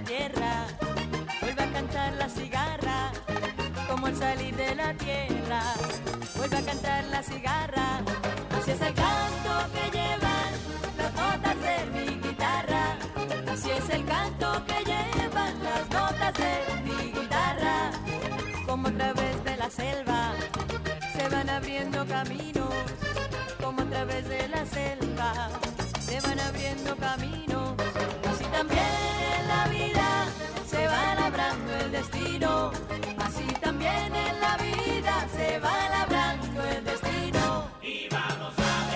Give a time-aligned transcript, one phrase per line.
[0.00, 0.66] Tierra,
[1.40, 3.12] vuelve a cantar la cigarra.
[3.88, 5.62] Como al salir de la tierra,
[6.36, 8.00] vuelve a cantar la cigarra.
[8.56, 10.52] Así es el canto que llevan
[10.96, 12.96] las notas de mi guitarra.
[13.52, 17.90] Así es el canto que llevan las notas de mi guitarra.
[18.66, 20.32] Como a través de la selva
[21.14, 22.74] se van abriendo caminos.
[23.62, 25.50] Como a través de la selva
[26.00, 27.41] se van abriendo caminos.
[32.02, 32.72] Destino.
[33.18, 37.70] Así también en la vida se va labrando el destino.
[37.82, 38.92] Y vamos vamos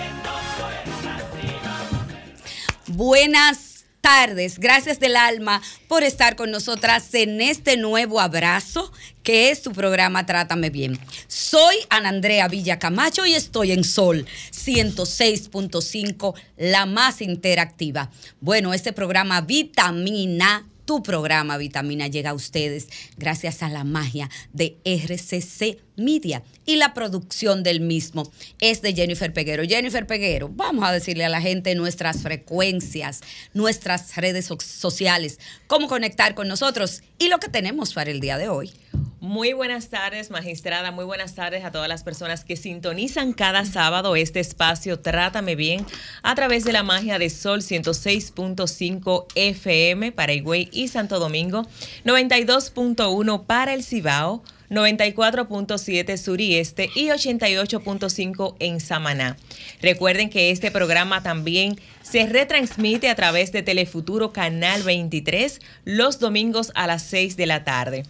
[2.87, 8.91] Buenas tardes, gracias del alma por estar con nosotras en este nuevo abrazo
[9.23, 10.97] que es tu programa Trátame Bien.
[11.27, 18.09] Soy Ana Andrea Villa Camacho y estoy en Sol 106.5, la más interactiva.
[18.39, 22.87] Bueno, este programa Vitamina tu programa Vitamina llega a ustedes
[23.17, 28.31] gracias a la magia de RCC Media y la producción del mismo
[28.61, 29.63] es de Jennifer Peguero.
[29.67, 33.21] Jennifer Peguero, vamos a decirle a la gente nuestras frecuencias,
[33.53, 38.37] nuestras redes so- sociales, cómo conectar con nosotros y lo que tenemos para el día
[38.37, 38.71] de hoy.
[39.19, 40.91] Muy buenas tardes, magistrada.
[40.91, 45.85] Muy buenas tardes a todas las personas que sintonizan cada sábado este espacio Trátame Bien
[46.21, 51.65] a través de la magia de Sol 106.5 FM para Higüey y Santo Domingo,
[52.05, 54.43] 92.1 para el Cibao.
[54.69, 59.37] 94.7 sur y este y 88.5 en Samaná.
[59.81, 66.71] Recuerden que este programa también se retransmite a través de Telefuturo Canal 23 los domingos
[66.75, 68.03] a las 6 de la tarde.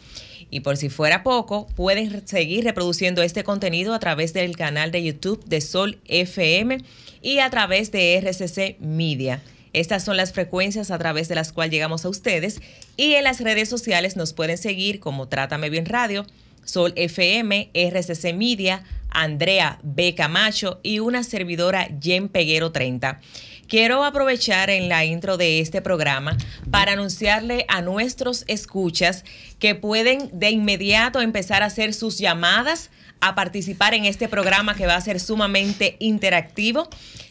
[0.49, 5.03] Y por si fuera poco, pueden seguir reproduciendo este contenido a través del canal de
[5.03, 6.77] YouTube de Sol FM
[7.21, 9.41] y a través de RCC Media.
[9.73, 12.61] Estas son las frecuencias a través de las cuales llegamos a ustedes
[12.95, 16.25] y en las redes sociales nos pueden seguir como Trátame Bien Radio,
[16.67, 20.13] Sol FM, RCC Media, Andrea B.
[20.15, 23.21] Camacho y una servidora Jen Peguero 30.
[23.67, 26.37] Quiero aprovechar en la intro de este programa
[26.69, 29.23] para anunciarle a nuestros escuchas
[29.59, 32.91] que pueden de inmediato empezar a hacer sus llamadas
[33.21, 36.87] a participar en este programa que va a ser sumamente interactivo,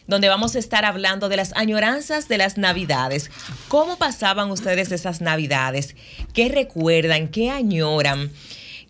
[0.07, 3.31] donde vamos a estar hablando de las añoranzas de las navidades.
[3.67, 5.95] ¿Cómo pasaban ustedes esas navidades?
[6.33, 7.29] ¿Qué recuerdan?
[7.29, 8.31] ¿Qué añoran?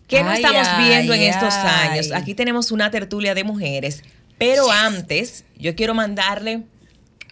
[0.08, 1.88] ¿Qué no Ay, estamos viendo en estos ay.
[1.90, 2.12] años?
[2.12, 4.02] Aquí tenemos una tertulia de mujeres,
[4.38, 6.62] pero antes yo quiero mandarle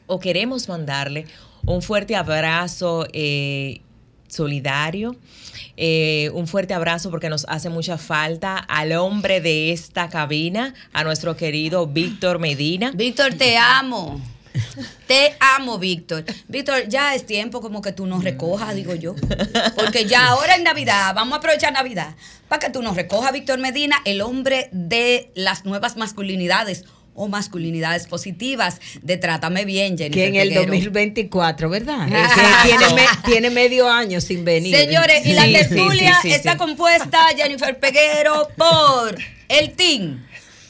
[0.07, 1.27] o queremos mandarle
[1.65, 3.81] un fuerte abrazo eh,
[4.29, 5.17] solidario,
[5.79, 11.03] eh, un fuerte abrazo porque nos hace mucha falta al hombre de esta cabina, a
[11.03, 12.93] nuestro querido Víctor Medina.
[12.95, 14.21] Víctor, te amo.
[15.07, 16.25] Te amo, Víctor.
[16.49, 19.15] Víctor, ya es tiempo como que tú nos recojas, digo yo.
[19.75, 22.15] Porque ya ahora en Navidad, vamos a aprovechar Navidad
[22.49, 26.85] para que tú nos recojas, Víctor Medina, el hombre de las nuevas masculinidades
[27.19, 30.73] o masculinidades positivas de Trátame Bien, Jennifer Que en el Peguero.
[30.73, 32.07] 2024, ¿verdad?
[32.65, 34.77] Que tiene, me- tiene medio año sin venir.
[34.77, 39.17] Señores, y la sí, tertulia sí, sí, está compuesta, Jennifer Peguero, por
[39.49, 40.26] el team.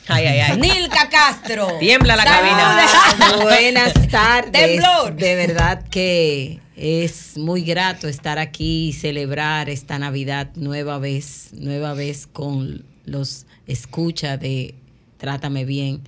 [0.08, 0.60] Ay, ay, ay.
[0.60, 1.78] Nilka Castro.
[1.78, 3.42] Tiembla la Saludos.
[3.42, 4.52] Buenas tardes.
[4.52, 5.16] Temblor.
[5.16, 11.94] De verdad que es muy grato estar aquí y celebrar esta Navidad nueva vez, nueva
[11.94, 14.74] vez con los escucha de
[15.18, 16.02] Trátame Bien.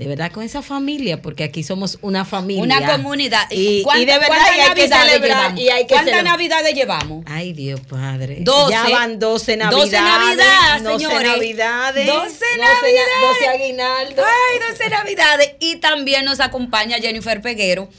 [0.00, 2.62] De verdad con esa familia, porque aquí somos una familia.
[2.62, 3.46] Una comunidad.
[3.50, 5.20] Y, ¿Cuánta- y de verdad y hay que celebrar.
[5.20, 5.60] llevamos?
[5.60, 6.24] Y hay que ¿Cuántas celebrar.
[6.24, 7.24] navidades llevamos?
[7.28, 8.38] Ay, Dios Padre.
[8.40, 8.70] 12.
[8.72, 9.90] Ya van 12 navidades.
[9.90, 11.28] 12 navidades, 12 señores.
[11.32, 12.06] navidades.
[12.06, 13.28] 12 na- navidades.
[13.28, 14.24] 12 aguinaldos.
[14.26, 15.50] Ay, 12 navidades.
[15.60, 17.90] Y también nos acompaña Jennifer Peguero,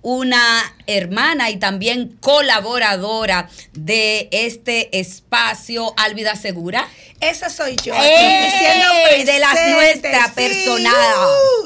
[0.00, 6.88] una hermana y también colaboradora de este espacio Álvida Segura.
[7.20, 7.94] Esa soy yo.
[7.94, 8.86] Aquí diciendo
[9.32, 10.94] De las presente, nuestras, personal.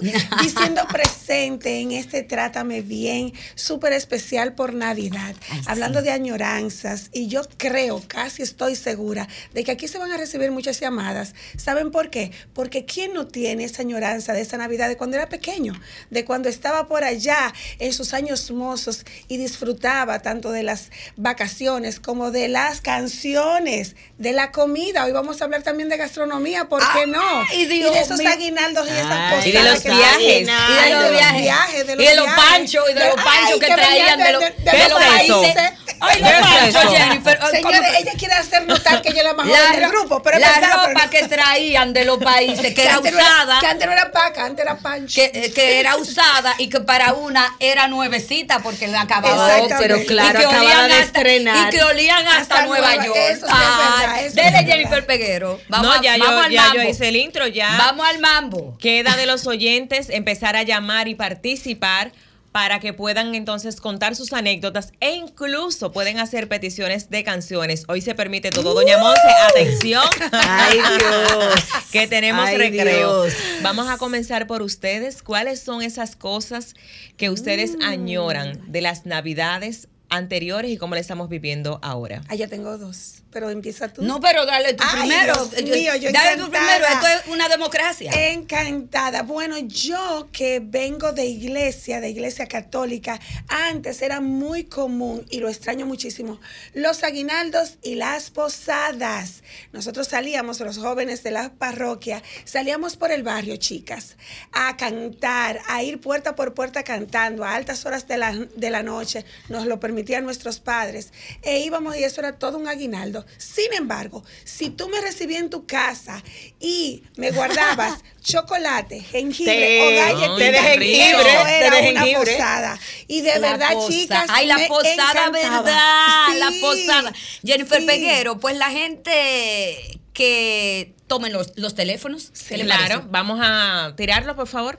[0.01, 5.35] uh, diciendo presente en este Trátame Bien, súper especial por Navidad.
[5.51, 5.65] Ay, sí.
[5.69, 7.11] hablando de añoranzas.
[7.13, 11.35] Y yo creo, casi estoy segura, de que aquí se van a recibir muchas llamadas.
[11.57, 12.33] ¿Saben por qué?
[12.53, 15.81] Porque ¿quién no tiene esa añoranza de esa Navidad de cuando era pequeño?
[16.11, 22.01] De cuando estaba por allá en sus años mozos y disfrutaba tanto de las vacaciones
[22.01, 25.05] como de las canciones, de la comida.
[25.05, 27.23] Hoy vamos a hablar también de gastronomía, ¿por qué no?
[27.53, 31.11] Y Dios de esos aguinaldos y esas posadas y de los viajes, y de los
[31.11, 32.45] viajes, de y de los viajes.
[32.51, 35.55] panchos, y de los panchos que traían de los- de de los los países.
[36.01, 36.93] Ay, los ¿Qué es panchos?
[36.99, 37.39] Jennifer.
[37.41, 39.89] Ay, Señores, ¿cómo que- ella quiere hacer notar que ella es la más joven del
[39.91, 43.87] grupo, pero la verdad, ropa que traían de los países, que era usada, que antes
[43.87, 45.15] no era paca, antes era pancho.
[45.15, 49.75] que, eh, que era usada y que para una era nuevecita porque la acababa de
[49.79, 51.73] pero claro, y que acababa olían de hasta, estrenar.
[51.73, 53.17] y que olían hasta, Nueva York.
[53.17, 55.07] eso sí es verdad, Ay, eso sí dele Jennifer verdad.
[55.35, 55.61] Peguero.
[55.69, 56.83] Vamos, no, a- vamos al ya mambo.
[56.83, 57.77] yo hice el intro, ya.
[57.79, 58.77] Vamos al mambo.
[58.79, 62.13] Queda de los oyentes empezar a llamar y participar
[62.53, 67.83] para que puedan entonces contar sus anécdotas e incluso pueden hacer peticiones de canciones.
[67.89, 68.75] Hoy se permite todo.
[68.75, 70.05] Doña Monse, atención.
[70.31, 71.55] Ay, Dios.
[71.93, 73.25] que tenemos Ay, recreo.
[73.25, 73.35] Dios.
[73.63, 75.21] Vamos a comenzar por ustedes.
[75.21, 76.75] ¿Cuáles son esas cosas
[77.17, 82.23] que ustedes añoran de las navidades anteriores y cómo le estamos viviendo ahora?
[82.29, 84.03] Ah, ya tengo dos, pero empieza tú.
[84.03, 85.47] No, pero dale tú Ay, primero.
[85.47, 86.49] Dios mío, yo dale tú encantada.
[86.51, 86.87] primero.
[86.87, 88.13] Esto es una democracia.
[88.33, 89.23] Encantada.
[89.23, 93.19] Bueno, yo que vengo de iglesia, de iglesia católica,
[93.49, 96.41] antes era muy común y lo extraño muchísimo,
[96.75, 99.43] los aguinaldos y las posadas.
[99.73, 104.17] Nosotros salíamos, los jóvenes de la parroquia, salíamos por el barrio, chicas,
[104.53, 108.83] a cantar, a ir puerta por puerta cantando a altas horas de la, de la
[108.83, 109.25] noche.
[109.49, 111.13] Nos lo permitían nuestros padres.
[111.43, 113.25] E íbamos y eso era todo un aguinaldo.
[113.39, 116.23] Sin embargo, si tú me recibías en tu casa
[116.61, 122.33] y me guardabas chocolate, jengibre o galletitas, jengibre, era de una jengibre.
[122.37, 122.79] posada.
[123.07, 124.93] Y de La verdad, posa- chicas, Ay, la me posada,
[125.29, 125.63] encantaba.
[125.63, 126.39] ¿verdad?
[126.39, 127.13] La Sí, posada.
[127.45, 127.87] Jennifer sí.
[127.87, 132.31] Peguero, pues la gente que tomen los, los teléfonos.
[132.49, 134.79] ¿qué le claro, vamos a tirarlo, por favor.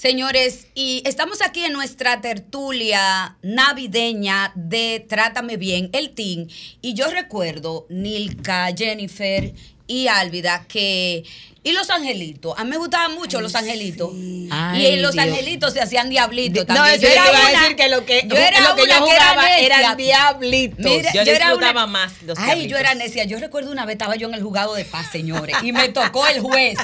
[0.00, 6.46] Señores, y estamos aquí en nuestra tertulia navideña de Trátame Bien, el team.
[6.80, 9.52] Y yo recuerdo, Nilka, Jennifer
[9.88, 11.24] y Álvida, que.
[11.68, 12.54] Y los angelitos.
[12.56, 14.10] A mí me gustaban mucho los angelitos.
[14.50, 15.24] Ay, y en los Dios.
[15.26, 16.94] angelitos se hacían diablitos No, también.
[16.96, 19.04] eso yo te iba a decir que lo que yo era lo que una yo
[19.04, 19.66] que era jugaba necia.
[19.66, 20.78] eran diablitos.
[20.86, 22.70] Mira, Yo era disfrutaba una- más los Ay, diablitos.
[22.70, 23.24] yo era necia.
[23.24, 26.26] Yo recuerdo una vez estaba yo en el juzgado de paz, señores, y me tocó
[26.26, 26.78] el juez.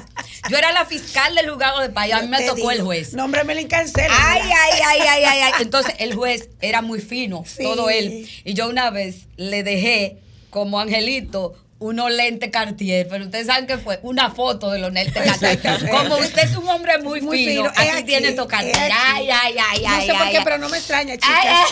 [0.51, 3.15] Yo era la fiscal del juzgado de paz y a mí me tocó el juez.
[3.15, 4.15] Nómbrame y cancela.
[4.15, 5.53] Ay, ay, ay, ay, ay, ay.
[5.61, 7.63] Entonces el juez era muy fino, Sí.
[7.63, 8.29] todo él.
[8.45, 10.19] Y yo una vez le dejé
[10.51, 15.23] como angelito unos lentes Cartier, pero ustedes saben que fue una foto de los lentes
[15.41, 15.91] Cartier.
[15.91, 18.73] Como usted es un hombre muy, Muy fino, fino, aquí, aquí, tiene aquí.
[18.93, 20.07] Ay, ay, ay, No ay.
[20.07, 20.45] sé por qué, ay.
[20.45, 21.69] pero no me extraña, chicas.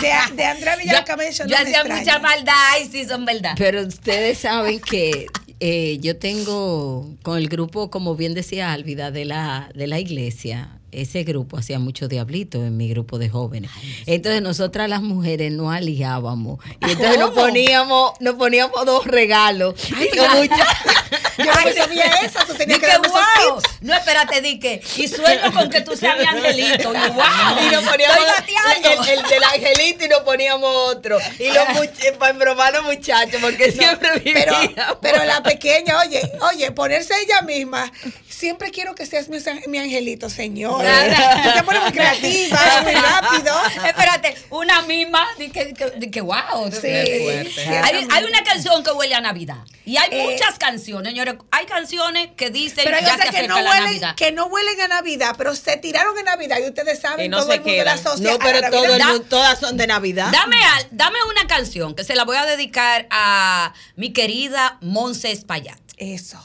[0.00, 2.00] De, de Andrea Villalcamacho no yo me hacía extraña.
[2.00, 3.54] mucha maldad, ay, sí, son verdad.
[3.56, 5.26] Pero ustedes saben que
[5.60, 10.70] eh, yo tengo con el grupo, como bien decía Álvida, de la, de la iglesia,
[10.92, 13.70] ese grupo hacía mucho diablito en mi grupo de jóvenes.
[14.06, 16.60] Entonces nosotras las mujeres nos aliábamos.
[16.86, 17.42] Y entonces nos ¿Cómo?
[17.46, 19.74] poníamos, nos poníamos dos regalos.
[19.90, 20.66] Y con mucha-
[21.38, 23.58] Yo no sabía eso, tú tenías que que wow.
[23.60, 23.78] tips.
[23.80, 24.82] No, espérate, di que.
[24.96, 26.92] Y sueño con que tú seas mi angelito.
[26.92, 27.66] Y wow.
[27.66, 31.18] Y nos poníamos Estoy el, el del angelito y nos poníamos otro.
[31.38, 34.98] Y los much- para embromar los muchachos, porque siempre Pero, vivíamos.
[35.00, 36.20] pero la pequeña, oye,
[36.52, 37.90] oye, ponerse ella misma,
[38.28, 39.28] siempre quiero que seas
[39.68, 40.81] mi angelito, señor.
[40.82, 43.54] Tú te pones muy creativa, muy rápido.
[43.86, 46.70] Espérate, una misma, di que, que, di que wow.
[46.70, 49.58] Sí, Hay, hay una canción que huele a Navidad.
[49.84, 51.34] Y hay Eh, muchas canciones, señores.
[51.50, 54.14] Hay canciones que dicen Pero hay ya se que no, huelen, Navidad.
[54.14, 57.38] que no huelen a Navidad, pero se tiraron en Navidad y ustedes saben, Y no
[57.38, 57.98] todo se el mundo la quedan.
[57.98, 59.06] asocia No, a la pero todo el Navidad.
[59.08, 60.28] mundo- todas son de Navidad.
[60.32, 65.32] Dame, al- dame una canción que se la voy a dedicar a mi querida Monse
[65.32, 65.78] Espaillat.
[65.96, 66.38] Eso.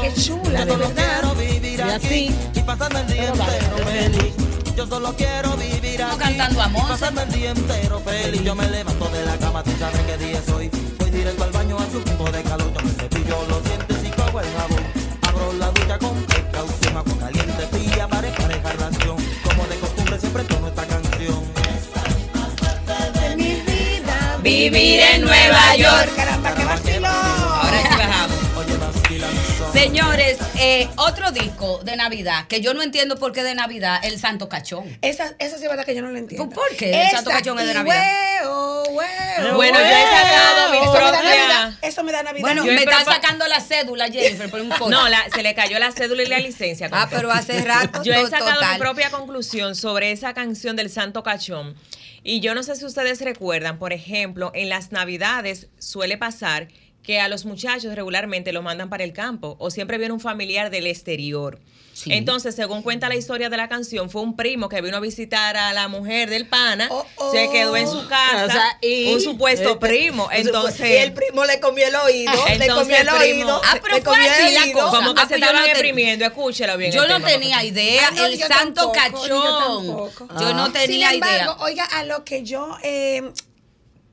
[0.00, 1.20] Qué chula, yo de solo verdad.
[1.20, 2.36] quiero vivir Y aquí así.
[2.54, 4.34] y pasarme el día entero feliz.
[4.76, 6.18] Yo solo quiero vivir aquí.
[6.18, 8.42] cantando a pasarme el día entero feliz.
[8.42, 11.50] Yo me levanto de la cama sin saber qué día es hoy voy directo al
[11.52, 12.72] baño a su punto de calor.
[12.72, 14.84] Yo me cepillo los dientes y cojo el jabón.
[15.28, 16.96] Abro la ducha con precaución.
[16.96, 19.16] Agua caliente fría para pareja relación.
[19.44, 21.51] Como de costumbre siempre tono esta canción.
[24.42, 26.10] Vivir en Nueva York.
[26.16, 27.04] Caramba, qué vacilón.
[27.06, 28.42] Ahora sí bajamos.
[29.72, 34.18] Señores, eh, otro disco de Navidad que yo no entiendo por qué de Navidad el
[34.18, 34.98] Santo Cachón.
[35.00, 36.48] Esa, esa sí es verdad que yo no lo entiendo.
[36.50, 37.02] ¿Por qué?
[37.04, 38.04] El Santo Cachón es de Navidad.
[38.44, 41.72] hueo, Bueno, yo he sacado mi Eso me da propia- Navidad.
[41.82, 42.42] Eso me da Navidad.
[42.42, 44.94] Bueno, Yo me prepa- sacando la cédula, Jennifer, pero no importa.
[44.94, 46.88] No, la- se le cayó la cédula y la licencia.
[46.92, 48.02] Ah, pero hace rato.
[48.02, 48.74] Yo he sacado total.
[48.74, 51.74] mi propia conclusión sobre esa canción del Santo Cachón.
[52.24, 56.68] Y yo no sé si ustedes recuerdan, por ejemplo, en las Navidades suele pasar
[57.02, 60.70] que a los muchachos regularmente los mandan para el campo o siempre viene un familiar
[60.70, 61.58] del exterior.
[61.94, 62.10] Sí.
[62.12, 65.56] Entonces, según cuenta la historia de la canción, fue un primo que vino a visitar
[65.58, 67.32] a la mujer del pana, Oh, oh.
[67.32, 70.28] se quedó en su casa, O sea, y- un supuesto este, primo.
[70.32, 73.78] Entonces, y el primo le comió el oído, le Entonces, comió el primo- oído, Ah,
[73.82, 74.78] pero le fue comió el la oído.
[74.80, 74.96] cosa.
[74.96, 76.92] como que Ah, se estaban deprimiendo, escúchelo bien.
[76.92, 78.06] Yo el no tema, tenía idea.
[78.08, 80.40] Ah, no, el Santo tampoco, yo Cachón.
[80.40, 80.70] Yo no Ah.
[80.72, 81.64] tenía Sin embargo, idea.
[81.64, 83.22] oiga, a lo que yo eh,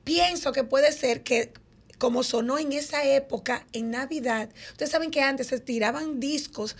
[0.04, 1.52] pienso que puede ser que
[2.00, 6.74] como sonó en esa época, en Navidad, ustedes saben que antes se tiraban discos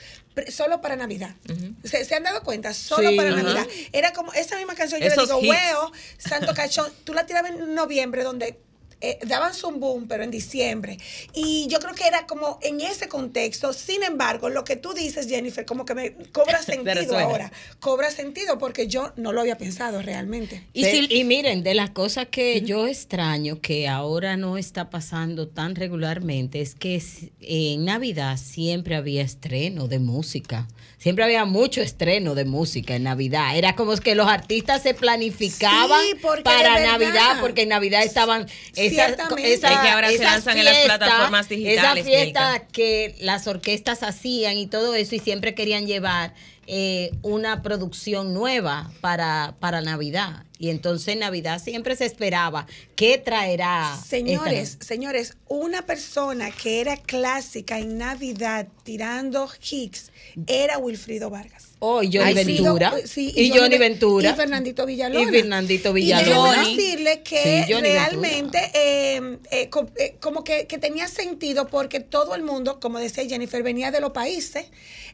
[0.48, 1.36] solo para Navidad.
[1.84, 2.72] ¿Se, se han dado cuenta?
[2.72, 3.16] Solo Sí.
[3.16, 3.30] para.
[3.30, 3.66] Navidad.
[3.92, 7.74] Era como esa misma canción, yo le digo, hueo, Santo Cachón, tú la tirabas en
[7.74, 8.58] noviembre donde...
[9.00, 10.98] eh, daban su boom, pero en diciembre.
[11.34, 13.72] Y yo creo que era como en ese contexto.
[13.72, 17.50] Sin embargo, lo que tú dices, Jennifer, como que me cobra sentido ahora.
[17.78, 20.64] Cobra sentido porque yo no lo había pensado realmente.
[20.72, 25.48] Y si- y miren, de las cosas que yo extraño que ahora no está pasando
[25.48, 27.02] tan regularmente es que
[27.40, 30.68] en Navidad siempre había estreno de música.
[30.98, 33.56] Siempre había mucho estreno de música en Navidad.
[33.56, 36.78] Era como que los artistas se planificaban Sí, para.
[36.80, 38.46] Navidad, porque en Navidad estaban
[38.90, 42.66] esas, esas- Es que ahora se lanzan en las plataformas digitales, Esas fiestas Nica.
[42.72, 46.34] que las orquestas hacían y todo eso y siempre querían llevar
[46.66, 50.44] eh, una producción nueva para, para Navidad.
[50.60, 53.98] Y entonces en Navidad siempre se esperaba qué traerá.
[54.06, 60.12] Señores, señores, una persona que era clásica en Navidad tirando hits
[60.46, 61.68] era Wilfrido Vargas.
[61.78, 62.90] Oh, y Johnny Ay, Ventura.
[62.90, 64.30] do- sí, y Johnny Ve- Ventura.
[64.32, 65.30] Y Fernandito Villalona.
[65.30, 66.58] Y Fernandito Y Villalona.
[66.68, 72.34] decirle que Sí, Johnny realmente eh, eh, eh, como que, que tenía sentido porque todo
[72.34, 74.66] el mundo, como decía Jennifer, venía de los países.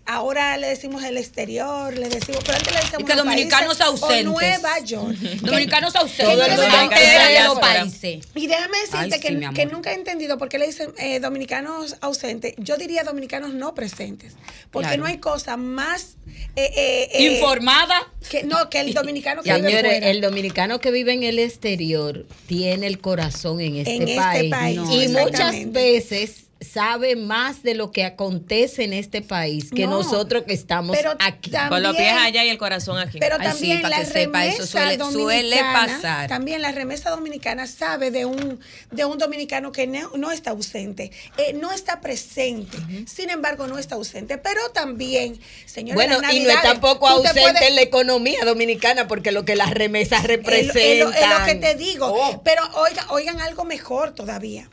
[0.08, 3.76] Ahora le decimos el exterior, le decimos, pero antes le decíamos Y que los dominicanos
[3.78, 4.26] países, ausentes.
[4.26, 5.16] O Nueva York.
[5.42, 6.38] Dominicanos ausentes.
[6.38, 8.24] De los países.
[8.36, 11.18] Y déjame decirte Ay, que, sí, que nunca he entendido por qué le dicen eh,
[11.20, 12.54] dominicanos ausentes.
[12.58, 14.34] Yo diría dominicanos no presentes.
[14.70, 15.02] Porque Claro.
[15.02, 16.16] no hay cosa más.
[16.54, 17.96] eh, eh, eh, Informada.
[18.30, 20.08] que, no, que el dominicano que vive fuera.
[20.10, 24.50] el dominicano que vive en el exterior tiene el corazón en este, En este país.
[24.50, 29.86] país, No, y muchas veces sabe más de lo que acontece en este país que
[29.86, 31.50] No, nosotros que estamos pero aquí.
[31.50, 33.18] tam- Con los pies También- allá y el corazón aquí.
[33.18, 36.28] Pero Ay, sí, también pa' la que sepa, eso remesa suele- pasar.
[36.28, 41.10] también la remesa dominicana sabe de un de un dominicano que no, no está ausente,
[41.36, 42.78] eh, no está presente.
[43.06, 47.62] Sin embargo, no está ausente, pero también, señores, Bueno, y no es tampoco ausente puedes-
[47.62, 50.82] en la economía dominicana, porque lo que las remesas representan.
[50.82, 52.06] es lo, es lo que te digo.
[52.06, 52.42] Oh.
[52.42, 54.68] Pero oiga, oigan algo mejor todavía.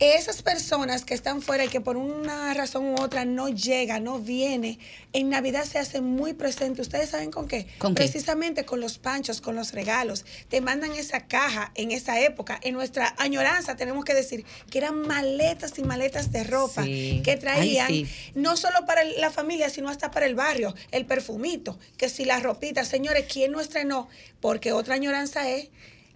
[0.00, 4.18] Esas personas que están fuera y que por una razón u otra no llega, no
[4.18, 4.80] viene,
[5.12, 6.82] en Navidad se hace muy presente.
[6.82, 7.68] ¿Ustedes saben con qué?
[7.78, 8.02] ¿Con qué?
[8.02, 10.24] Precisamente con los panchos, con los regalos.
[10.48, 12.58] Te mandan esa caja en esa época.
[12.64, 17.22] En nuestra añoranza tenemos que decir que eran maletas y maletas de ropa Sí.
[17.24, 18.32] que traían Ay, sí.
[18.34, 20.74] no solo para la familia, sino hasta para el barrio.
[20.90, 24.08] El perfumito, que si la ropita, señores, ¿quién no estrenó?
[24.40, 25.68] Porque otra añoranza es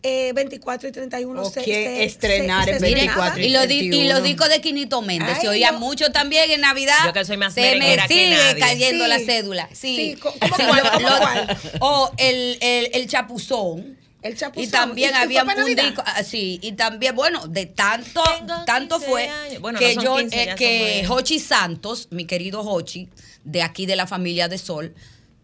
[0.03, 1.43] eh, 24 y 31.
[1.43, 3.35] O quién estrenar en estrenaba.
[3.35, 4.15] 24 Y, lo di- y 31.
[4.15, 5.81] los discos de Quinito Méndez Ay, se oía no.
[5.81, 6.95] mucho también en Navidad.
[7.05, 8.61] Yo que soy más Se me sigue nadie.
[8.61, 9.11] cayendo Sí.
[9.11, 9.69] la cédula.
[9.73, 9.97] Sí.
[9.97, 10.85] Sí, ¿cómo Sí, cuál?
[10.85, 11.57] lo- ¿Cómo lo- cuál?
[11.81, 13.99] O el, el, el chapuzón.
[14.23, 14.65] El chapuzón.
[14.65, 18.65] Y también ¿Y- y había un disco, ah, sí, y también, bueno, de tanto, Tengo
[18.65, 19.31] tanto 15 fue.
[19.61, 23.09] Bueno, que no yo, 15, eh, que Hochi Santos, mi querido Hochi,
[23.45, 24.93] de aquí de la familia de Sol,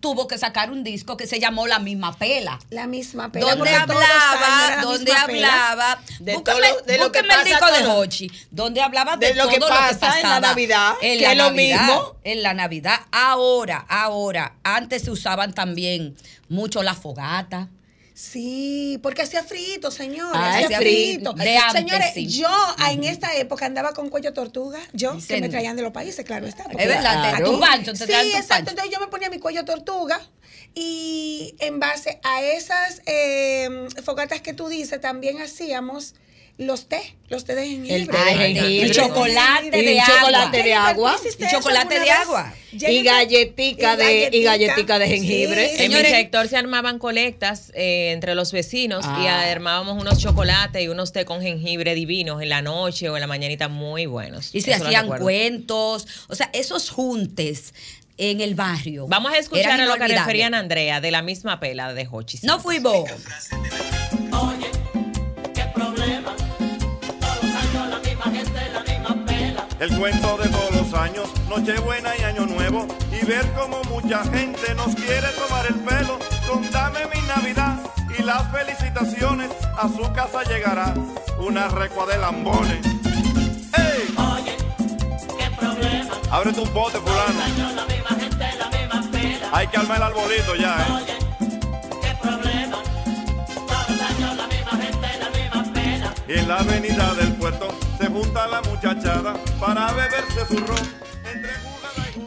[0.04, 2.58] tuvo que sacar un disco que se llamó La misma pela.
[2.68, 3.54] La misma pela.
[3.54, 7.86] Donde hablaba, donde hablaba, De búscame, todo lo- de lo que búscame el disco de.
[7.86, 11.32] Hochi, donde hablaba de, De lo que pasa lo en la Navidad, en que la
[11.32, 12.16] es lo Navidad, mismo.
[12.22, 13.00] en la Navidad.
[13.12, 16.14] Ahora, ahora, antes se usaban también
[16.50, 17.68] mucho la fogata.
[18.30, 20.32] Sí, porque hacía frito, señores.
[20.34, 21.32] Ah, hacía frito.
[21.34, 22.26] De antes, señores, sí.
[22.26, 24.80] yo ah, en esta época andaba con cuello tortuga.
[24.92, 26.64] Yo, que me traían de los países, claro está.
[26.64, 28.48] Es verdad, te- tu pancho, te Sí, exacto.
[28.48, 28.70] pancho.
[28.70, 30.20] Entonces yo me ponía mi cuello tortuga
[30.74, 33.68] y en base a esas eh,
[34.02, 36.14] fogatas que tú dices, también hacíamos
[36.56, 37.96] los té, los té de jengibre.
[37.96, 38.86] El té de jengibre.
[38.86, 40.62] Y chocolate de chocolate agua.
[40.62, 41.16] de agua.
[41.20, 42.54] ¿Tú hiciste Y chocolate de agua.
[42.72, 45.66] Y galletica de- y galletica de jengibre.
[45.66, 49.50] Sí, En Señores- mi sector se armaban colectas eh, entre los vecinos y Ah.
[49.50, 53.26] armábamos unos chocolates y unos té con jengibre divinos en la noche o en la
[53.26, 54.54] mañanita muy buenos.
[54.54, 56.06] Y se Eso hacían cuentos.
[56.28, 57.74] O sea, esos juntes
[58.16, 59.08] en el barrio.
[59.08, 62.38] Vamos a escuchar a lo que referían a Andrea de la misma pela de Hochi.
[62.44, 63.10] No fuimos.
[69.80, 74.74] El cuento de todos los años, Nochebuena y Año Nuevo, y ver cómo mucha gente
[74.76, 76.18] nos quiere tomar el pelo.
[76.48, 77.80] Contame mi Navidad
[78.16, 80.94] y las felicitaciones, a su casa llegará
[81.38, 82.86] una recua de lambones.
[83.76, 84.14] ¡Ey!
[86.30, 87.40] Abre tu bote, fulano.
[89.52, 91.14] Hay que armar el arbolito ya, ¿eh?
[96.26, 101.04] Y en la avenida del puerto se junta la muchachada para beberse su ron.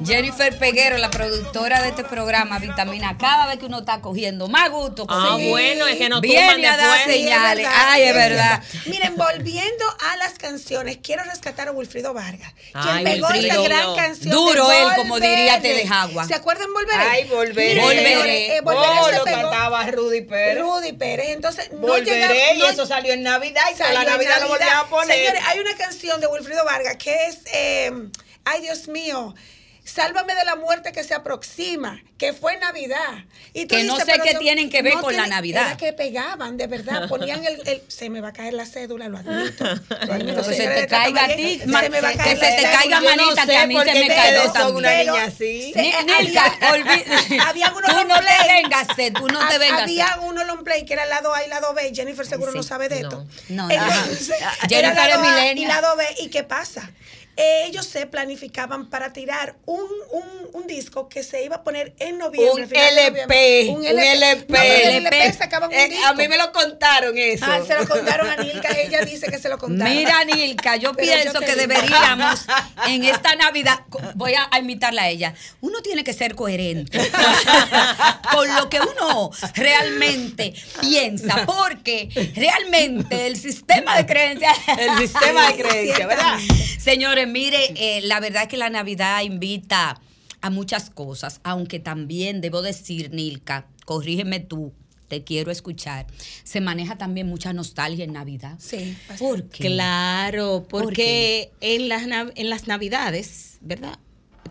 [0.05, 4.69] Jennifer Peguero, la productora de este programa, Vitamina, cada vez que uno está cogiendo más
[4.69, 5.05] gusto.
[5.09, 6.97] Ah, sí, bueno, es que no viene a dar.
[7.05, 7.63] Sí, es señales.
[7.65, 8.63] verdad, Ay, es es verdad.
[8.85, 13.53] Miren, volviendo a las canciones, quiero rescatar a Wilfrido Vargas, Ay, quien pegó Wilfrido.
[13.53, 14.29] esa gran canción.
[14.31, 15.61] Duro de él, como diría Volveré.
[15.75, 16.25] Telejagua.
[16.27, 17.03] ¿Se acuerdan Volveré?
[17.03, 17.73] Ay, Volveré.
[17.75, 17.83] Miren,
[18.17, 18.57] Volveré.
[18.57, 19.41] eh, Volveré Oh, lo pegó.
[19.41, 20.63] cantaba Rudy Pérez.
[20.63, 21.29] Rudy Pérez.
[21.29, 24.41] Entonces, no Volveré llegaba- y no- eso salió en Navidad y salió la en Navidad
[24.41, 25.17] lo volvían a poner.
[25.17, 27.91] Señores, hay una canción de Wilfrido Vargas que es, eh,
[28.45, 29.33] ay Dios mío,
[29.87, 33.23] Sálvame de la muerte que se aproxima, que fue Navidad.
[33.53, 35.65] Y tú Que no sé qué yo- tienen que ver con la Navidad.
[35.67, 37.07] Era que pegaban, de verdad.
[37.07, 39.63] Ponían el, el- Se me va a caer la cédula, lo admito.
[39.63, 42.35] Lo admito, Que se te caiga a ti, ma- se me va a que se
[42.35, 44.75] te caiga no manita, sé que a mí se me cayó también.
[44.75, 45.71] una niña así.
[45.73, 46.57] se- Ni- había- Nilka,
[47.77, 49.81] unos tú no te vengas, tú no te vengas.
[49.83, 51.91] Había uno long play que era el lado A y lado B.
[51.95, 52.57] Jennifer seguro sí.
[52.57, 53.07] no sabe de No.
[53.09, 53.27] esto.
[53.49, 53.85] No, era
[54.67, 55.57] Jennifer es A millennial.
[55.57, 56.05] y lado B.
[56.19, 56.91] ¿Y qué pasa?
[57.37, 59.79] Ellos se planificaban para tirar un,
[60.11, 62.51] un, un disco que se iba a poner en noviembre.
[62.53, 63.67] Un LP, noviembre.
[63.69, 64.45] un LP.
[64.53, 66.07] No, el LP sacaban un Eh, disco.
[66.07, 67.45] a mí me lo contaron eso.
[67.47, 68.69] Ah, se lo contaron a Nilka.
[68.79, 69.93] Ella dice que se lo contaron.
[69.95, 72.45] Mira, Nilka, yo Pero pienso yo que deberíamos
[72.87, 73.79] en esta Navidad,
[74.15, 76.99] voy a, invitarla a ella, uno tiene que ser coherente
[78.31, 84.57] con lo que uno realmente piensa, porque realmente el sistema de creencias...
[84.77, 86.37] El sistema de Sí, creencia, ¿verdad?
[86.79, 89.99] Señores, mire, eh, la verdad es que la Navidad invita
[90.41, 94.71] a muchas cosas, aunque también debo decir, Nilka, corrígeme tú,
[95.07, 96.05] te quiero escuchar,
[96.43, 98.55] se maneja también mucha nostalgia en Navidad.
[98.59, 98.95] Sí.
[99.17, 99.63] ¿Por qué?
[99.67, 103.97] Claro, ¿Por porque en las, nav- en las navidades, ¿verdad?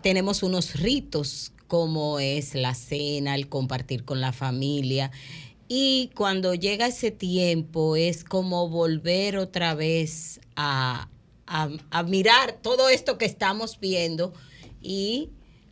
[0.01, 5.11] Tenemos unos ritos como es la cena, el compartir con la familia.
[5.67, 11.09] Y cuando llega ese tiempo es como volver otra vez a,
[11.47, 14.33] a- mirar todo esto que estamos viendo
[14.81, 15.29] y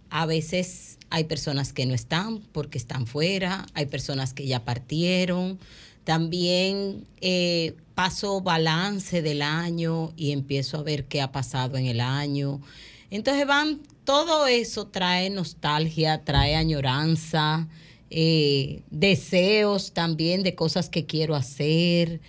[0.10, 5.60] a veces hay personas que no están porque están fuera, hay personas que ya partieron.
[6.04, 12.00] También eh, paso balance del año y empiezo a ver qué ha pasado en el
[12.00, 12.62] año.
[13.10, 17.68] Entonces van, todo eso trae nostalgia, trae añoranza,
[18.12, 22.22] eh, deseos también de cosas que quiero hacer.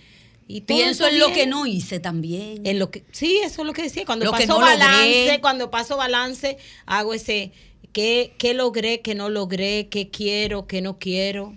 [0.47, 2.65] Y Pienso en lo que no hice también.
[2.65, 4.05] En lo que, sí, eso es lo que decía.
[4.05, 4.77] Cuando Lo paso no logré.
[4.77, 7.51] balance, cuando paso balance, hago ese
[7.91, 11.53] qué, qué logré, qué no logré, qué quiero, qué no quiero.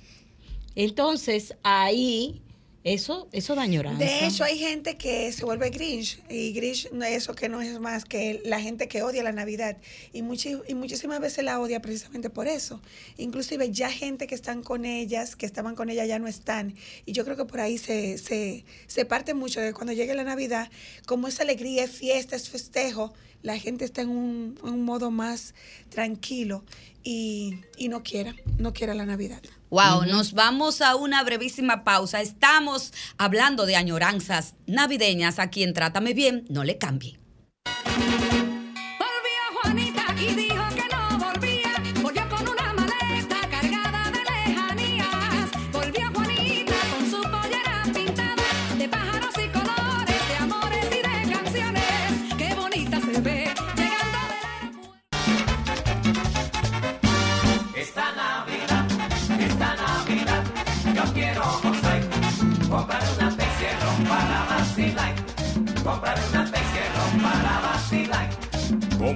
[0.74, 2.40] Entonces, ahí,
[2.82, 3.66] eso, eso da.
[3.66, 8.06] De hecho, hay gente que se vuelve Grinch y Grinch eso que no es más
[8.06, 9.76] que la gente que odia la Navidad
[10.14, 12.80] y, y muchísimas veces la odia precisamente por eso.
[13.18, 17.12] Inclusive ya gente que están con ellas, que estaban con ella ya no están y
[17.12, 20.70] yo creo que por ahí se, se, se parte mucho de cuando llegue la Navidad,
[21.06, 23.12] como es alegría, es fiesta, es festejo,
[23.42, 25.54] la gente está en un, en un modo más
[25.88, 26.64] tranquilo
[27.02, 29.40] y, y no quiera, no quiera la Navidad.
[29.70, 32.20] Wow, nos vamos a una brevísima pausa.
[32.20, 35.38] Estamos hablando de añoranzas navideñas.
[35.38, 37.19] A quien trátame bien, no le cambie.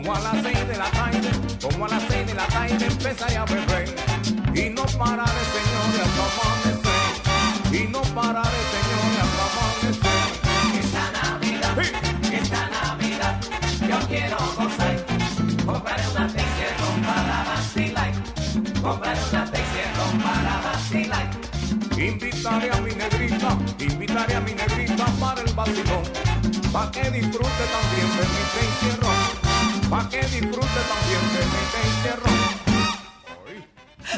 [0.04, 1.30] Como a las seis de la tarde,
[1.62, 3.88] como a las seis de la tarde empezaré a beber.
[4.54, 7.72] Y no pararé, señores, hasta amanecer.
[7.72, 10.18] Y no pararé, señores, hasta amanecer.
[10.78, 11.78] Esta Navidad,
[12.34, 13.40] esta Navidad,
[13.80, 15.06] yo quiero gozar.
[15.64, 18.12] Comprar una Teixeira para vacilar.
[18.82, 21.30] Comprar una Teixeira para vacilar.
[21.96, 26.04] Invitaré a mi negrita, invitaré a mi negrita para el vacilón.
[26.74, 29.23] Pa' que disfrute también de mi Teixeira.
[29.94, 32.44] Pa' que disfrute también de mi Teixeira.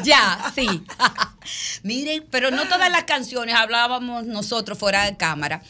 [0.03, 0.67] Ya, sí.
[1.83, 5.61] Miren, pero no todas las canciones, hablábamos nosotros fuera de cámara,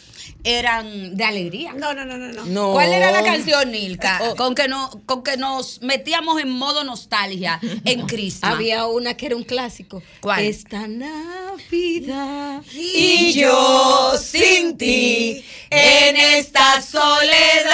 [0.44, 1.74] eran de alegría.
[1.74, 2.72] No, no, no, no, no.
[2.72, 4.20] ¿Cuál era la canción, Nilka?
[4.24, 4.36] Oh.
[4.36, 8.48] Con, que no, con que nos metíamos en modo nostalgia en Cristo.
[8.48, 10.02] Había una que era un clásico.
[10.22, 10.46] ¿Cuál?
[10.46, 12.64] Esta Navidad.
[12.74, 17.68] Y yo sin ti en esta soledad.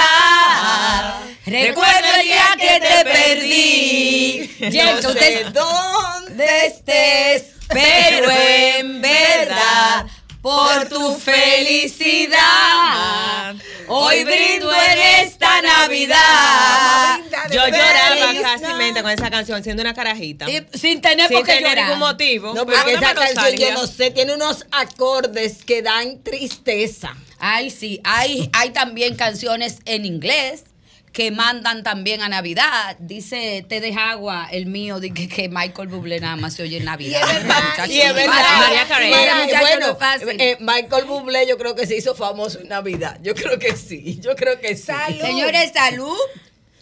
[1.46, 2.23] Recuerdo
[2.58, 4.50] que te perdí.
[4.60, 7.54] Y entonces, ¿dónde estés?
[7.68, 10.06] Pero en verdad,
[10.42, 11.16] por tu
[12.14, 13.56] felicidad,
[13.88, 17.20] hoy brindo en esta Navidad.
[17.52, 20.50] Yo lloraba casi con esa canción, siendo una carajita.
[20.50, 21.86] Y sin tener Sin por qué tener llorar.
[21.86, 22.54] ningún motivo.
[22.54, 27.16] No, porque esa canción, yo no sé, tiene unos acordes que dan tristeza.
[27.40, 30.66] Ay, sí, hay, hay también canciones en inglés
[31.14, 32.98] que mandan también a Navidad.
[33.00, 36.78] Dice Te deja agua, el mío, de que, que Michael Bublé nada más se oye
[36.78, 37.22] en Navidad.
[37.22, 38.32] Y es verdad, Muchacho, Y es verdad.
[38.34, 39.12] para- María Carey.
[39.12, 39.96] para Mira, muchacho no
[40.26, 43.20] bueno, eh, Michael Bublé yo creo que se hizo famoso en Navidad.
[43.22, 44.84] Yo creo que sí, yo creo que sí.
[44.84, 45.22] Salud.
[45.22, 46.18] Señores, salud.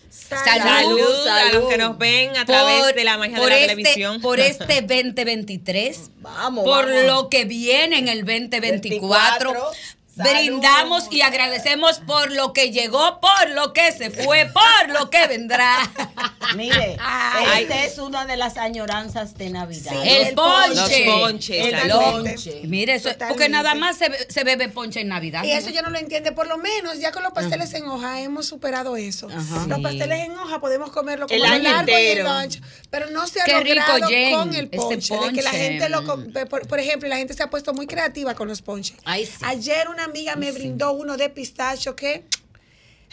[0.10, 0.44] Salud.
[0.64, 1.54] Salud, a salud.
[1.62, 4.22] los que nos ven a través de la magia de por la este- televisión.
[4.22, 6.10] Por este 2023.
[6.18, 7.04] Vamos, por vamos.
[7.06, 9.52] lo que viene en el 2024.
[9.52, 9.72] 24.
[10.16, 15.26] Brindamos y agradecemos por lo que llegó, por lo que se fue, por lo que
[15.28, 15.78] vendrá.
[16.56, 17.64] Mire, Ay.
[17.64, 19.92] esta es una de las añoranzas de Navidad.
[19.94, 21.06] Sí, El el ponche.
[21.06, 22.00] Los ponches, El salud.
[22.24, 22.62] ponche.
[22.66, 25.44] Mire, eso, porque nada más se, se bebe ponche en Navidad.
[25.46, 26.34] Y eso yo no lo entiende.
[26.34, 29.28] Por lo menos ya con los pasteles en hoja hemos superado eso.
[29.30, 29.66] Ajá.
[29.68, 29.84] Los Sí.
[29.84, 32.24] pasteles en hoja podemos comerlo como El año largo y entero.
[32.26, 32.60] lo ancho.
[32.90, 35.16] Pero no se ha Qué rico, logrado Jen, con el este ponche.
[35.18, 36.02] De que la gente lo
[36.50, 38.98] por, por ejemplo, la gente se ha puesto muy creativa con los ponches.
[39.06, 39.34] Ay, sí.
[39.44, 42.26] Ayer una amiga me brindó uno de pistacho que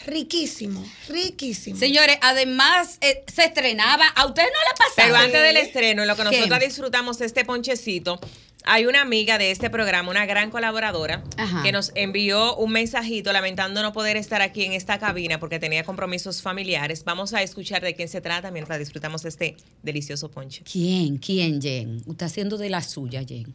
[0.05, 1.77] riquísimo, riquísimo.
[1.77, 4.07] Señores, además eh, se estrenaba.
[4.07, 4.93] ¿A usted no le pasaba?
[4.95, 6.37] Pero antes del estreno, en lo que ¿Qué?
[6.37, 8.19] nosotros disfrutamos este ponchecito,
[8.65, 11.63] hay una amiga de este programa, una gran colaboradora, Ajá.
[11.63, 15.83] que nos envió un mensajito lamentando no poder estar aquí en esta cabina porque tenía
[15.83, 17.03] compromisos familiares.
[17.03, 20.63] Vamos a escuchar de quién se trata mientras disfrutamos este delicioso ponche.
[20.69, 21.17] ¿Quién?
[21.17, 21.97] ¿Quién, Jen?
[21.97, 23.53] Usted está haciendo de la suya, Jen.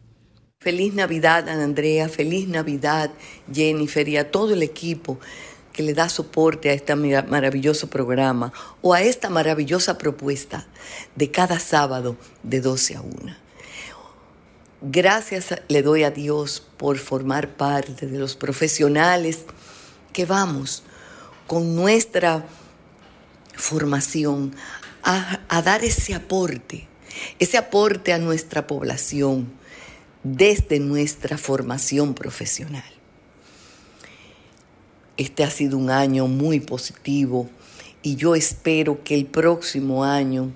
[0.65, 2.09] Feliz Navidad, Ana Andrea.
[2.09, 3.11] Feliz Navidad,
[3.53, 5.19] Jennifer, y a todo el equipo
[5.71, 8.51] que le da soporte a este maravilloso programa
[8.81, 10.65] o a esta maravillosa propuesta
[11.15, 13.11] de cada sábado de 12 a 1.
[14.81, 19.45] Gracias le doy a Dios por formar parte de los profesionales
[20.13, 20.81] que vamos
[21.45, 22.43] con nuestra
[23.53, 24.55] formación
[25.03, 26.87] a, a dar ese aporte,
[27.37, 29.63] ese aporte a nuestra población
[30.25, 32.83] desde nuestra formación profesional.
[35.17, 37.47] Este ha sido un año muy positivo
[38.01, 40.51] y yo espero que el próximo año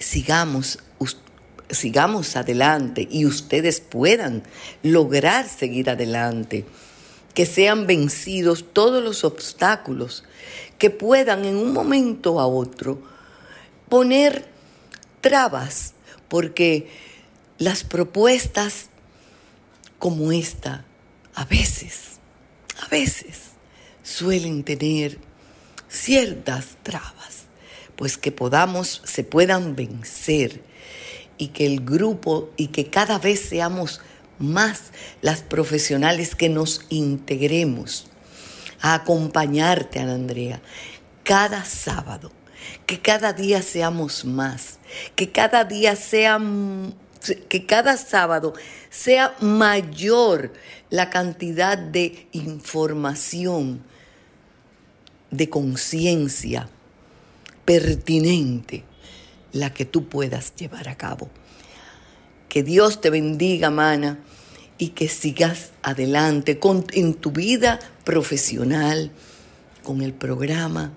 [0.00, 0.80] sigamos,
[1.70, 4.42] sigamos adelante y ustedes puedan
[4.82, 6.64] lograr seguir adelante,
[7.34, 10.24] que sean vencidos todos los obstáculos,
[10.76, 13.00] que puedan en un momento a otro
[13.88, 14.48] poner
[15.20, 15.94] trabas,
[16.28, 17.09] porque
[17.60, 18.86] las propuestas
[20.00, 20.84] como esta
[21.34, 22.18] a veces,
[22.82, 23.50] a veces
[24.02, 25.18] suelen tener
[25.88, 27.44] ciertas trabas,
[27.96, 30.64] pues que podamos, se puedan vencer
[31.36, 34.00] y que el grupo y que cada vez seamos
[34.38, 34.84] más
[35.20, 38.06] las profesionales que nos integremos
[38.80, 40.62] a acompañarte, Ana Andrea,
[41.24, 42.32] cada sábado,
[42.86, 44.78] que cada día seamos más,
[45.14, 46.94] que cada día sea, m-
[47.48, 48.54] que cada sábado
[48.88, 50.52] sea mayor
[50.88, 53.82] la cantidad de información,
[55.30, 56.68] de conciencia
[57.64, 58.84] pertinente,
[59.52, 61.30] la que tú puedas llevar a cabo.
[62.48, 64.18] Que Dios te bendiga, mana,
[64.76, 69.12] y que sigas adelante con, en tu vida profesional,
[69.84, 70.92] con el programa,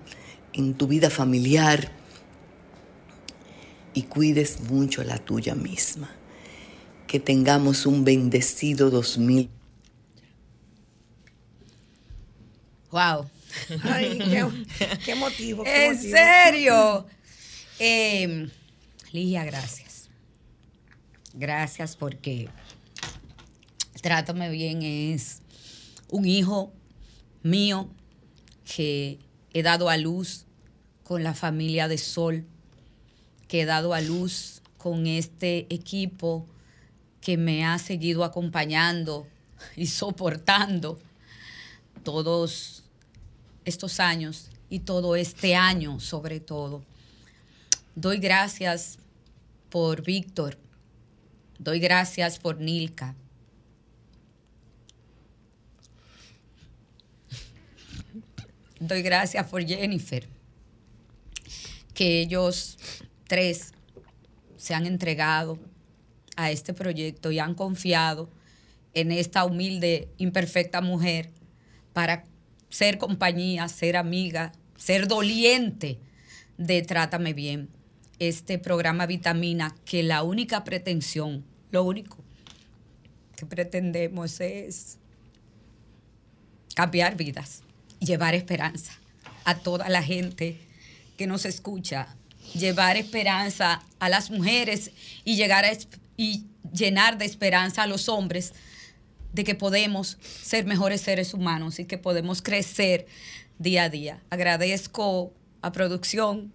[0.54, 1.92] en tu vida familiar,
[3.94, 6.10] y cuides mucho la tuya misma.
[7.08, 9.50] Que tengamos un bendecido 2000.
[12.92, 13.30] Wow.
[13.84, 14.48] Ay, qué,
[15.06, 15.64] qué motivo.
[15.64, 16.16] qué ¿En motivo.
[16.16, 17.08] serio?
[17.80, 18.50] Eh,
[19.12, 20.10] Ligia, gracias.
[21.34, 22.50] Gracias porque
[24.02, 25.42] Trátame Bien es
[26.10, 26.74] un hijo
[27.42, 27.90] mío
[28.76, 29.20] que
[29.54, 30.46] he dado a luz
[31.04, 32.46] con la familia de Sol,
[33.54, 36.48] que he dado a luz con este equipo
[37.22, 39.28] que me ha seguido acompañando
[39.76, 41.00] y soportando
[42.04, 42.84] todos
[43.64, 46.82] estos años y todo este año sobre todo.
[47.94, 48.98] Doy gracias
[49.70, 50.58] por Víctor,
[51.60, 53.14] doy gracias por Nilka.
[58.80, 60.28] Doy gracias por Jennifer,
[61.94, 62.80] que ellos
[63.34, 63.72] tres
[64.58, 65.58] se han entregado
[66.36, 68.30] a este proyecto y han confiado
[68.94, 71.32] en esta humilde, imperfecta mujer
[71.94, 72.26] para
[72.70, 75.98] ser compañía, ser amiga, ser doliente
[76.60, 77.70] de Trátame Bien.
[78.20, 82.18] Este programa Vitamina, que la única pretensión, lo único
[83.36, 85.00] que pretendemos es
[86.76, 87.64] cambiar vidas,
[88.00, 88.94] llevar esperanza
[89.44, 90.60] a toda la gente
[91.18, 92.16] que nos escucha,
[92.54, 94.92] llevar esperanza a las mujeres
[95.24, 95.72] y llegar a
[96.16, 98.54] y llenar de esperanza a los hombres
[99.34, 103.08] de que podemos ser mejores seres humanos y que podemos crecer
[103.58, 104.22] día a día.
[104.30, 106.54] Agradezco a producción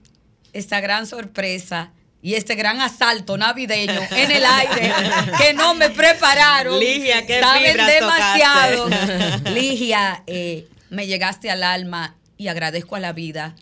[0.52, 4.92] esta gran sorpresa y este gran asalto navideño en el aire
[5.38, 6.78] que no me prepararon.
[6.78, 8.84] Ligia, qué Saben demasiado.
[8.84, 9.50] tocaste.
[9.50, 13.54] Ligia, eh, me llegaste al alma y agradezco a la vida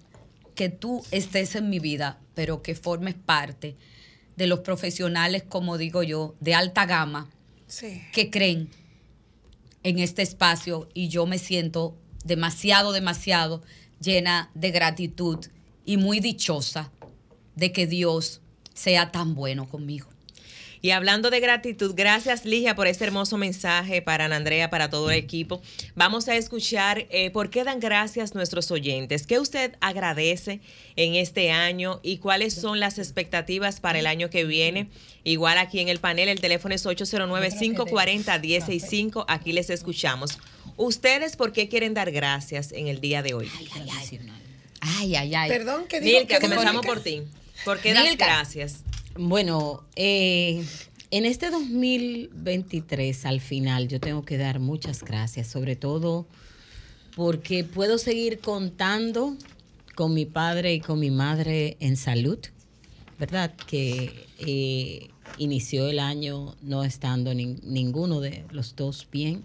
[0.56, 3.76] que tú estés en mi vida, pero que formes parte
[4.36, 7.30] de los profesionales, como digo yo, de alta gama,
[7.68, 8.02] Sí.
[8.12, 8.68] que creen
[9.84, 13.62] en este espacio y yo me siento demasiado, demasiado
[14.00, 15.46] llena de gratitud
[15.84, 16.90] y muy dichosa
[17.54, 18.40] de que Dios
[18.74, 20.08] sea tan bueno conmigo.
[20.82, 25.10] Y hablando de gratitud, gracias Ligia por este hermoso mensaje para Ana Andrea, para todo
[25.10, 25.62] el equipo.
[25.94, 30.60] Vamos a escuchar eh, por qué dan gracias nuestros oyentes, qué usted agradece
[30.96, 34.88] en este año y cuáles son las expectativas para el año que viene.
[35.24, 40.38] Igual aquí en el panel, el teléfono es 809-540-165, aquí les escuchamos.
[40.76, 43.50] ¿Ustedes por qué quieren dar gracias en el día de hoy?
[44.80, 45.48] Ay, ay, ay.
[45.48, 46.18] Perdón, ¿qué dijo?
[46.18, 46.94] Nilka, ¿Qué dijo comenzamos Nilka?
[46.94, 47.22] por ti.
[47.64, 48.82] ¿Por qué das gracias?
[49.18, 50.64] Bueno, eh,
[51.10, 56.26] en este 2023 al final yo tengo que dar muchas gracias, sobre todo
[57.14, 59.34] porque puedo seguir contando
[59.94, 62.38] con mi padre y con mi madre en salud,
[63.18, 63.54] ¿verdad?
[63.66, 69.42] Que eh, inició el año no estando nin- ninguno de los dos bien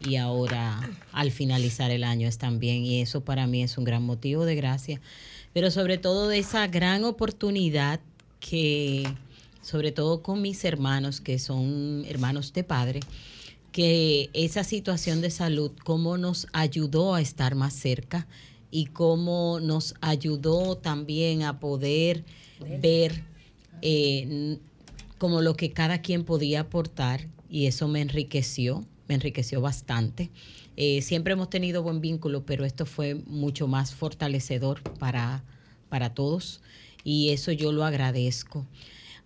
[0.00, 4.02] y ahora al finalizar el año están bien y eso para mí es un gran
[4.02, 5.00] motivo de gracia,
[5.54, 8.00] pero sobre todo de esa gran oportunidad
[8.48, 9.06] que,
[9.62, 13.00] sobre todo con mis hermanos, que son hermanos de padre,
[13.70, 18.26] que esa situación de salud, cómo nos ayudó a estar más cerca
[18.70, 22.24] y cómo nos ayudó también a poder
[22.80, 23.24] ver
[23.80, 24.58] eh,
[25.18, 30.30] como lo que cada quien podía aportar y eso me enriqueció, me enriqueció bastante.
[30.76, 35.44] Eh, siempre hemos tenido buen vínculo, pero esto fue mucho más fortalecedor para,
[35.88, 36.60] para todos
[37.04, 38.66] y eso yo lo agradezco.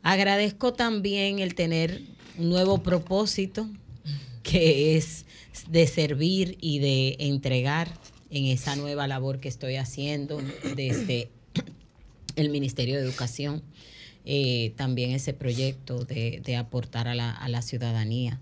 [0.03, 2.03] Agradezco también el tener
[2.39, 3.69] un nuevo propósito
[4.43, 5.25] que es
[5.69, 7.89] de servir y de entregar
[8.31, 10.41] en esa nueva labor que estoy haciendo
[10.77, 11.31] desde
[12.37, 13.63] el Ministerio de Educación,
[14.25, 18.41] eh, también ese proyecto de, de aportar a la, a la ciudadanía.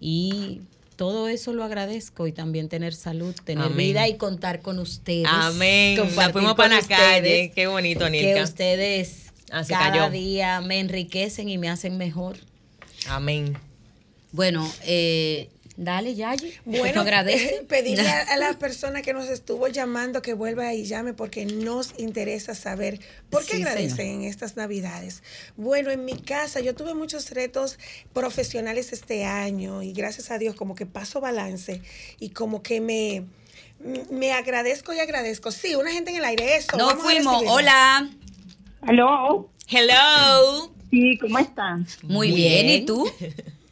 [0.00, 0.62] Y
[1.00, 3.78] todo eso lo agradezco y también tener salud, tener Amén.
[3.78, 5.26] vida y contar con ustedes.
[5.30, 5.98] Amén.
[6.14, 7.50] La fuimos para la calle.
[7.54, 8.42] Qué bonito, Que Nilka.
[8.44, 10.10] ustedes Ah, cada cayó.
[10.10, 12.36] día me enriquecen y me hacen mejor.
[13.08, 13.56] Amén.
[14.32, 15.48] Bueno, eh,
[15.82, 16.52] Dale, Yayi.
[16.66, 17.64] Bueno, agradece.
[17.66, 21.98] pedirle a, a la persona que nos estuvo llamando que vuelva y llame porque nos
[21.98, 24.14] interesa saber por qué Sí, agradecen señor.
[24.16, 25.22] en estas Navidades.
[25.56, 27.78] Bueno, en mi casa yo tuve muchos retos
[28.12, 31.80] profesionales este año y gracias a Dios como que paso balance
[32.18, 33.24] y como que me,
[34.10, 35.50] me agradezco y agradezco.
[35.50, 36.76] Sí, una gente en el aire, eso.
[36.76, 37.42] No vamos fuimos.
[37.46, 38.10] Hola.
[38.82, 39.50] Aló.
[39.66, 40.74] Hello.
[40.90, 41.86] Sí, ¿cómo están?
[42.02, 42.68] Muy bien.
[42.68, 43.10] ¿Y tú?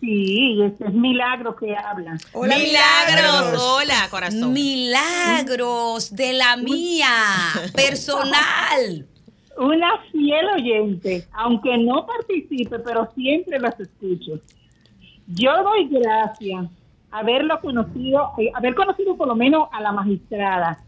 [0.00, 2.16] Sí, este es Milagro que habla.
[2.34, 3.60] Milagros.
[3.60, 4.52] Hola, corazón.
[4.52, 7.12] Milagros de la mía,
[7.74, 9.06] personal.
[9.56, 14.40] Una fiel oyente, aunque no participe, pero siempre los escucho.
[15.26, 16.66] Yo doy gracias
[17.10, 20.78] haberlo conocido, eh, haber conocido por lo menos a la magistrada.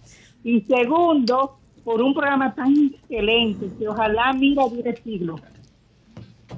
[0.45, 5.37] Y segundo, por un programa tan excelente que ojalá mira dure siglo.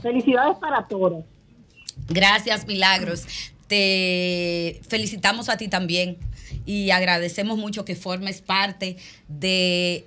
[0.00, 1.24] Felicidades para todos.
[2.08, 3.24] Gracias, Milagros.
[3.66, 6.18] Te felicitamos a ti también
[6.66, 8.96] y agradecemos mucho que formes parte
[9.28, 10.06] de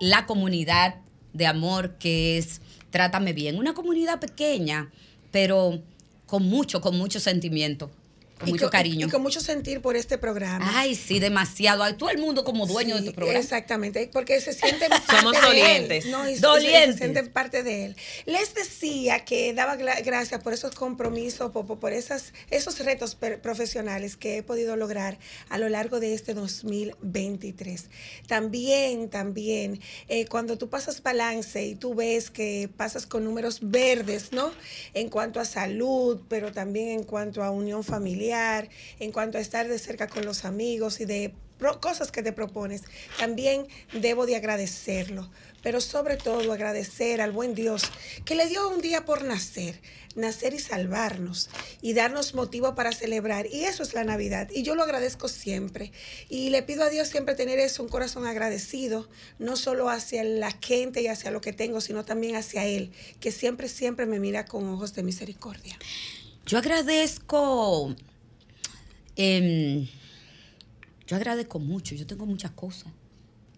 [0.00, 0.96] la comunidad
[1.32, 3.58] de amor que es Trátame Bien.
[3.58, 4.90] Una comunidad pequeña,
[5.30, 5.82] pero
[6.26, 7.90] con mucho, con mucho sentimiento,
[8.38, 9.06] con Y mucho con- cariño.
[9.06, 10.68] Y con mucho sentir por este programa.
[10.78, 11.82] Ay, sí, demasiado.
[11.84, 13.38] Ay, todo el mundo como dueño de tu programa.
[13.38, 16.04] Exactamente, porque se sienten Somos parte de dolientes.
[16.06, 16.28] él, ¿no?
[16.28, 16.92] Y Dolientes.
[16.96, 17.96] Se sienten parte de él.
[18.26, 24.16] Les decía que daba gracias por esos compromisos, por- por esas, esos retos per- profesionales
[24.16, 25.18] que he podido lograr
[25.48, 27.84] a lo largo de este 2023.
[28.26, 34.32] También, también, eh, cuando tú pasas balance y tú ves que pasas con números verdes,
[34.32, 34.50] ¿no?
[34.92, 39.68] En cuanto a salud, pero también en cuanto a unión familiar, en cuanto a estar
[39.68, 41.34] de cerca con los amigos y de
[41.80, 42.82] cosas que te propones,
[43.18, 45.30] también debo de agradecerlo.
[45.62, 47.84] Pero sobre todo agradecer al buen Dios
[48.26, 49.80] que le dio un día por nacer,
[50.14, 51.48] nacer y salvarnos
[51.80, 53.46] y darnos motivo para celebrar.
[53.46, 54.50] Y eso es la Navidad.
[54.54, 55.90] Y yo lo agradezco siempre.
[56.28, 59.08] Y le pido a Dios siempre tener eso, un corazón agradecido,
[59.38, 63.32] no solo hacia la gente y hacia lo que tengo, sino también hacia Él, que
[63.32, 65.78] siempre, siempre me mira con ojos de misericordia.
[66.44, 67.96] Yo agradezco,
[69.16, 69.86] em,
[71.06, 72.92] yo agradezco mucho, yo tengo muchas cosas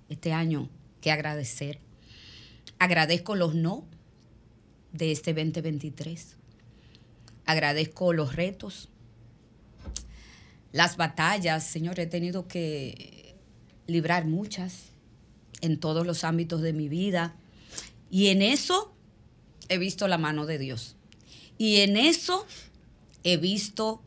[0.09, 0.69] este año
[1.01, 1.79] que agradecer.
[2.79, 3.85] Agradezco los no
[4.92, 6.37] de este 2023.
[7.45, 8.88] Agradezco los retos,
[10.73, 13.35] las batallas, Señor, he tenido que
[13.87, 14.90] librar muchas
[15.61, 17.37] en todos los ámbitos de mi vida.
[18.11, 18.92] Y en eso
[19.69, 20.97] he visto la mano de Dios.
[21.59, 22.47] Y en eso
[23.25, 24.03] he visto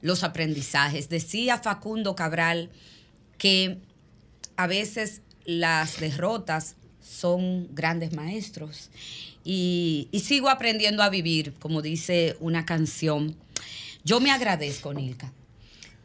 [0.00, 1.08] los aprendizajes.
[1.08, 2.70] Decía Facundo Cabral
[3.36, 3.78] que
[4.56, 8.90] a veces las derrotas son grandes maestros.
[9.44, 13.36] Y, y sigo aprendiendo a vivir, como dice una canción.
[14.04, 15.32] Yo me agradezco, Nilka.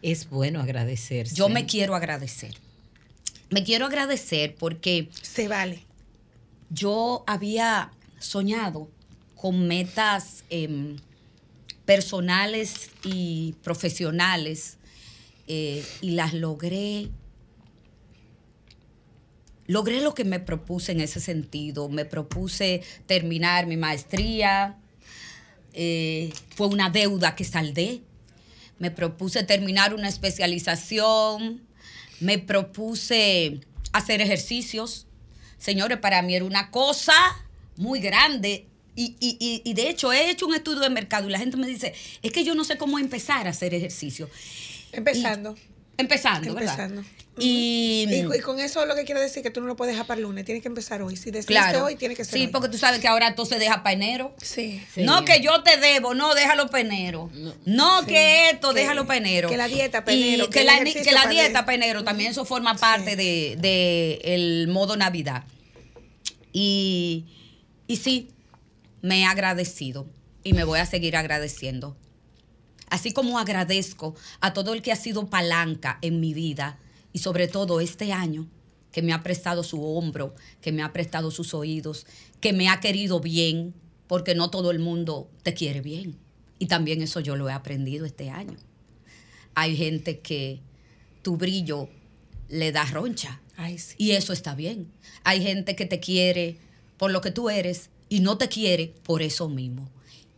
[0.02, 1.36] Es bueno agradecerse.
[1.36, 2.56] Yo me quiero agradecer.
[3.50, 5.10] Me quiero agradecer porque...
[5.22, 5.84] Se vale.
[6.70, 8.90] Yo había soñado
[9.36, 10.98] con metas em,
[11.86, 14.78] personales y profesionales
[15.48, 17.10] eh, y las logré.
[19.68, 21.90] Logré lo que me propuse en ese sentido.
[21.90, 24.78] Me propuse terminar mi maestría.
[25.74, 28.02] eh, fue una deuda que saldé.
[28.80, 31.62] Me propuse terminar una especialización.
[32.20, 35.08] Me propuse hacer ejercicios.
[35.58, 37.14] Señores, para mí era una cosa
[37.78, 38.68] muy grande.
[38.96, 41.58] Y, y- y- y de hecho he hecho un estudio de mercado y la gente
[41.58, 44.30] me dice, es que yo no sé cómo empezar a hacer ejercicio.
[44.92, 45.56] Empezando.
[45.98, 46.74] empezando, ¿verdad?
[46.80, 47.04] Empezando.
[47.40, 50.06] Y, Y, y con eso lo que quiero decir que tú no lo puedes dejar
[50.06, 51.16] para el lunes, tienes que empezar hoy.
[51.16, 51.86] Si decidiste claro.
[51.86, 52.48] hoy, tiene que ser sí, hoy.
[52.52, 54.36] porque tú sabes que ahora todo se deja para enero.
[54.40, 54.80] Sí.
[54.98, 57.32] No que yo te debo, no, déjalo para enero.
[57.66, 58.06] No, Sí.
[58.08, 59.50] que esto, Que- déjalo para enero.
[59.50, 62.46] que la dieta pa' Y enero, que, la, que la dieta para enero también eso
[62.46, 65.44] forma parte de, de el modo Navidad.
[66.52, 67.26] Y,
[67.88, 68.30] y sí,
[69.04, 70.08] me he agradecido
[70.44, 71.96] y me voy a seguir agradeciendo.
[72.90, 76.80] Así como agradezco a todo el que ha sido palanca en mi vida
[77.12, 78.48] y sobre todo este año
[78.92, 82.08] que me ha prestado su hombro, que me ha prestado sus oídos,
[82.40, 83.74] que me ha querido bien,
[84.08, 86.18] porque no todo el mundo te quiere bien.
[86.58, 88.58] Y también eso yo lo he aprendido este año.
[89.54, 90.62] Hay gente que
[91.24, 91.90] tu brillo
[92.48, 93.42] le da roncha.
[93.98, 94.92] Y eso está bien.
[95.24, 96.58] Hay gente que te quiere
[96.98, 99.90] por lo que tú eres y no te quiere por eso mismo.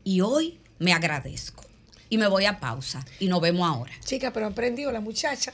[0.05, 1.65] Y hoy me agradezco.
[2.07, 3.91] Y me voy a pausa y nos vemos ahora.
[3.99, 5.51] Chica, pero aprendió la muchacha.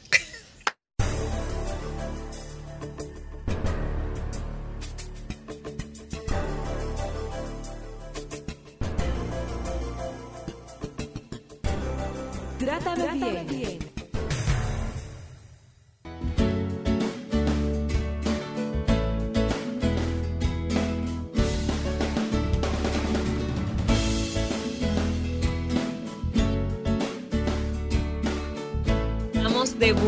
[12.59, 13.79] Trátame, bien.
[13.79, 13.90] Estamos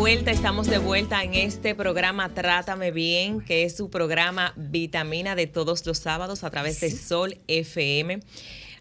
[0.03, 5.47] vuelta, estamos de vuelta en este programa Trátame Bien, que es su programa Vitamina de
[5.47, 8.19] todos los sábados a través de Sol FM.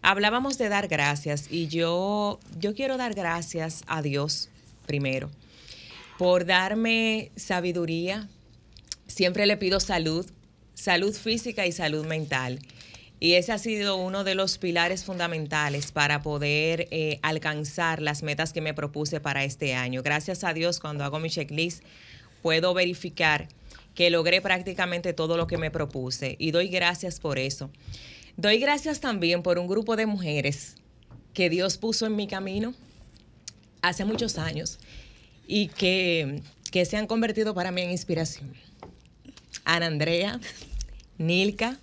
[0.01, 4.49] Hablábamos de dar gracias y yo, yo quiero dar gracias a Dios
[4.85, 5.31] primero
[6.17, 8.27] por darme sabiduría.
[9.07, 10.29] Siempre le pido salud,
[10.73, 12.59] salud física y salud mental.
[13.23, 18.51] Y ese ha sido uno de los pilares fundamentales para poder eh, alcanzar las metas
[18.51, 20.03] que me propuse para este año.
[20.03, 21.85] Gracias a Dios, cuando hago mi checklist,
[22.41, 23.47] puedo verificar
[23.95, 27.69] que logré prácticamente todo lo que me propuse y doy gracias por eso.
[28.35, 30.75] Doy gracias también por un grupo de mujeres
[31.33, 32.73] que Dios puso en mi camino
[33.81, 34.79] hace muchos años
[35.47, 36.41] y que,
[36.73, 38.53] que se han convertido para mí en inspiración.
[39.63, 40.41] Ana Andrea,
[41.17, 41.79] Nilka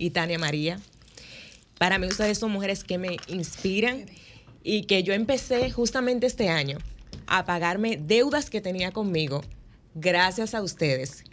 [0.00, 0.80] y Tania María.
[1.78, 4.06] Para mí ustedes son mujeres que me inspiran
[4.64, 6.78] y que yo empecé justamente este año
[7.26, 9.42] a pagarme deudas que tenía conmigo
[9.94, 11.24] gracias a ustedes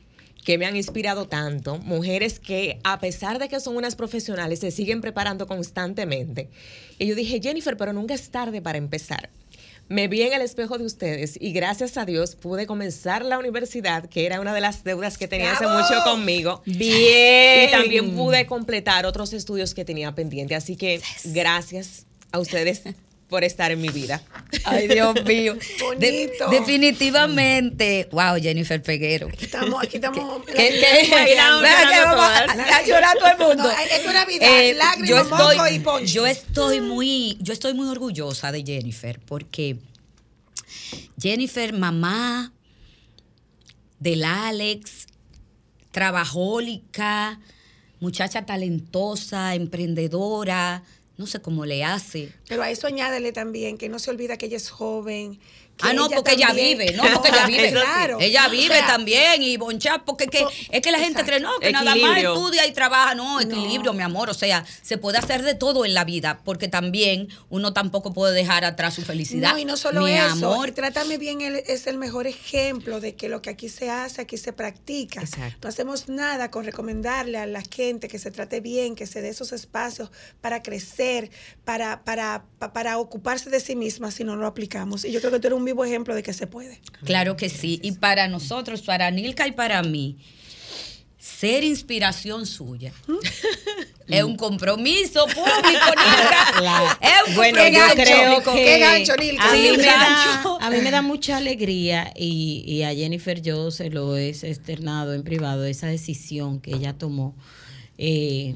[0.45, 4.71] que me han inspirado tanto, mujeres que a pesar de que son unas profesionales se
[4.71, 6.49] siguen preparando constantemente.
[6.97, 9.29] Y yo dije, Jennifer, pero nunca es tarde para empezar.
[9.89, 14.09] Me vi en el espejo de ustedes y gracias a Dios pude comenzar la universidad,
[14.09, 16.61] que era una de las deudas que tenía hace mucho conmigo.
[16.65, 17.69] Bien.
[17.69, 20.55] Y también pude completar otros estudios que tenía pendiente.
[20.55, 22.83] Así que gracias a ustedes
[23.29, 24.21] por estar en mi vida.
[24.63, 25.55] Ay, Dios mío.
[25.55, 26.49] De- Bonito.
[26.49, 28.07] definitivamente.
[28.11, 29.27] Wow, Jennifer Peguero.
[29.39, 30.43] Estamos, aquí estamos.
[30.45, 31.07] ¿Qué- qué?
[31.11, 31.67] Bailando,
[32.21, 33.63] a- a llorar todo el mundo.
[33.63, 36.07] No, es una Navidad, Eh, lágrimas, yo moco y estoy, ponche.
[36.13, 39.77] yo estoy muy, yo estoy muy orgullosa de Jennifer porque
[41.21, 42.53] Jennifer, mamá
[43.99, 45.07] del Alex,
[45.91, 47.39] trabajólica,
[47.99, 50.83] muchacha talentosa, emprendedora,
[51.17, 52.31] no sé cómo le hace.
[52.47, 55.39] Pero a eso añádele también que no se olvida que ella es joven.
[55.81, 57.71] Ah, no, porque ella vive, no, porque ella vive.
[57.71, 58.17] Claro.
[58.19, 61.39] Ella O vive sea, también y bonchar, porque es que, es que la gente cree,
[61.39, 63.15] no, que nada más estudia y trabaja.
[63.15, 64.29] No, equilibrio, mi amor.
[64.29, 68.33] O sea, se puede hacer de todo en la vida, porque también uno tampoco puede
[68.33, 69.51] dejar atrás su felicidad.
[69.53, 70.25] No, y no solo mi eso.
[70.51, 70.71] amor.
[70.71, 74.37] Trátame bien el- es el mejor ejemplo de que lo que aquí se hace, aquí
[74.37, 75.21] se practica.
[75.61, 79.29] No hacemos nada con recomendarle a la gente que se trate bien, que se dé
[79.29, 80.11] esos espacios
[80.41, 81.29] para crecer,
[81.65, 85.05] para, para, pa- para ocuparse de sí misma si no lo aplicamos.
[85.05, 86.81] Y yo creo que tú eres un vivo ejemplo de que se puede.
[87.05, 87.79] Claro que sí.
[87.83, 90.17] Y para nosotros, para Nilka y para mí,
[91.19, 92.93] ser inspiración suya
[94.07, 96.99] es un compromiso público, Nilka.
[97.01, 99.43] Es un Bueno, yo compromiso creo que Qué gancho, Nilka.
[99.49, 100.57] a, Sí, mí un me da, gancho.
[100.61, 105.13] a mí me da mucha alegría y, y a Jennifer yo se lo he externado
[105.13, 107.35] en privado, esa decisión que ella tomó,
[107.97, 108.55] eh,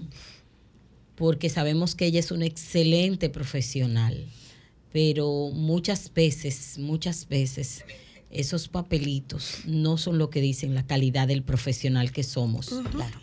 [1.15, 4.25] porque sabemos que ella es una excelente profesional,
[4.91, 7.83] pero muchas veces, muchas veces
[8.29, 12.69] esos papelitos no son lo que dicen la calidad del profesional que somos,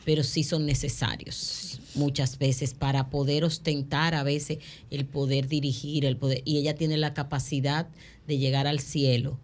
[0.05, 4.59] pero sí son necesarios muchas veces para poder ostentar a veces
[4.91, 7.89] el poder dirigir, el poder, y ella tiene la capacidad
[8.27, 9.39] de llegar al cielo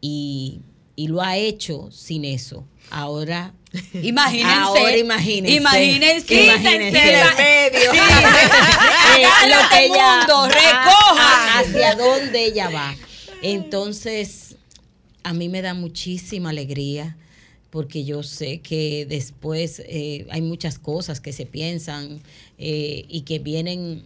[0.00, 0.60] y,
[0.96, 2.64] y lo ha hecho sin eso.
[2.90, 3.54] Ahora,
[4.02, 4.52] Imagínense.
[4.52, 5.56] ahora imagínense.
[5.56, 6.44] Imagínense.
[6.44, 6.90] Imagínense.
[6.92, 7.92] Medio.
[7.92, 7.98] Sí.
[7.98, 11.18] Eh, lo que el ella- mundo, a- recojan.
[11.18, 12.94] a- hacia dónde ella va.
[13.42, 14.56] Entonces,
[15.22, 17.16] a mí me da muchísima alegría
[17.70, 22.20] porque yo sé que después eh, hay muchas cosas que se piensan
[22.58, 24.02] eh, y que vienen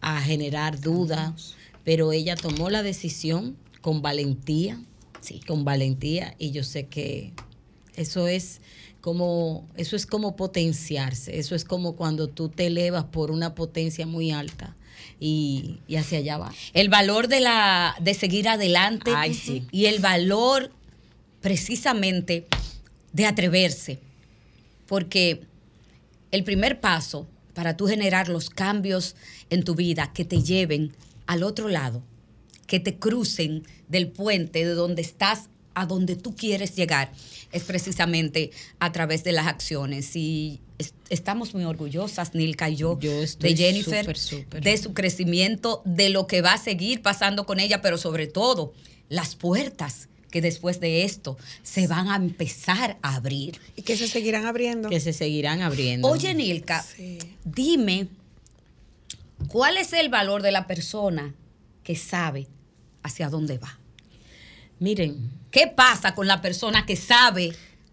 [0.00, 1.54] a generar dudas,
[1.84, 4.80] pero ella tomó la decisión con valentía,
[5.24, 7.32] sí, con valentía y yo sé que
[7.96, 8.60] eso es
[9.00, 14.06] como eso es como potenciarse, eso es como cuando tú te elevas por una potencia
[14.06, 14.76] muy alta
[15.20, 16.52] y, y hacia allá va.
[16.72, 19.66] El valor de la de seguir adelante Ay, sí.
[19.70, 20.70] y el valor
[21.40, 22.46] precisamente
[23.12, 24.00] de atreverse.
[24.86, 25.42] Porque
[26.30, 29.14] el primer paso para tú generar los cambios
[29.50, 30.94] en tu vida que te lleven
[31.26, 32.02] al otro lado,
[32.66, 37.10] que te crucen del puente de donde estás a donde tú quieres llegar,
[37.50, 40.14] es precisamente a través de las acciones.
[40.14, 44.06] Y es- estamos muy orgullosas, Nilka y yo, estoy de Jennifer,
[44.62, 48.72] de su crecimiento, de lo que va a seguir pasando con ella, pero sobre todo
[49.08, 53.60] las puertas que después de esto se van a empezar a abrir.
[53.76, 54.88] Y que se seguirán abriendo.
[54.90, 56.06] Que se seguirán abriendo.
[56.08, 56.84] Oye, Nilka,
[57.44, 58.06] dime,
[59.48, 61.34] ¿cuál es el valor de la persona
[61.84, 62.48] que sabe
[63.02, 63.78] hacia dónde va.
[64.80, 67.52] Miren, ¿Qué pasa con la persona que sabe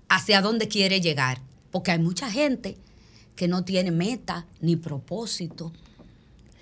[0.10, 1.40] hacia dónde quiere llegar?
[1.70, 2.76] Porque hay mucha gente
[3.36, 5.72] que no tiene meta ni propósito,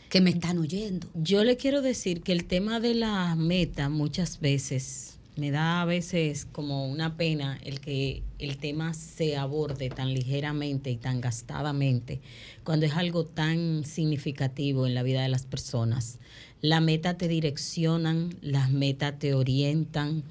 [0.09, 1.07] que me están oyendo.
[1.13, 5.85] Yo le quiero decir que el tema de la meta muchas veces me da a
[5.85, 12.19] veces como una pena el que el tema se aborde tan ligeramente y tan gastadamente
[12.65, 16.19] cuando es algo tan significativo en la vida de las personas.
[16.61, 20.23] La meta te direccionan, las metas te orientan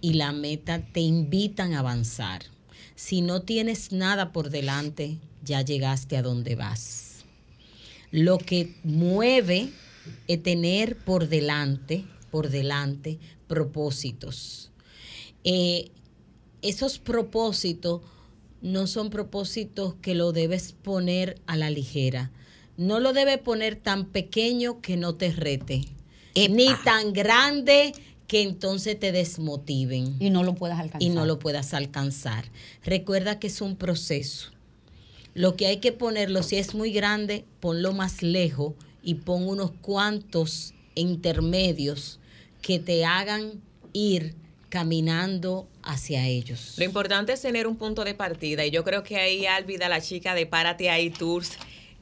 [0.00, 2.42] y la meta te invitan a avanzar.
[2.94, 7.06] Si no tienes nada por delante, ya llegaste a donde vas
[8.10, 9.70] lo que mueve
[10.28, 14.70] es tener por delante, por delante, propósitos.
[15.44, 15.90] Eh,
[16.62, 18.00] esos propósitos
[18.62, 22.30] no son propósitos que lo debes poner a la ligera.
[22.76, 25.84] No lo debes poner tan pequeño que no te rete,
[26.34, 27.94] ni tan grande
[28.26, 30.16] que entonces te desmotiven.
[30.20, 31.02] Y no lo puedas alcanzar.
[31.02, 32.44] Y no lo puedas alcanzar.
[32.84, 34.50] Recuerda que es un proceso.
[35.34, 39.70] Lo que hay que ponerlo, si es muy grande, ponlo más lejos y pon unos
[39.80, 42.18] cuantos intermedios
[42.62, 43.60] que te hagan
[43.92, 44.34] ir
[44.68, 46.74] caminando hacia ellos.
[46.76, 50.00] Lo importante es tener un punto de partida y yo creo que ahí Álvida, la
[50.00, 51.52] chica de Párate ahí Tours,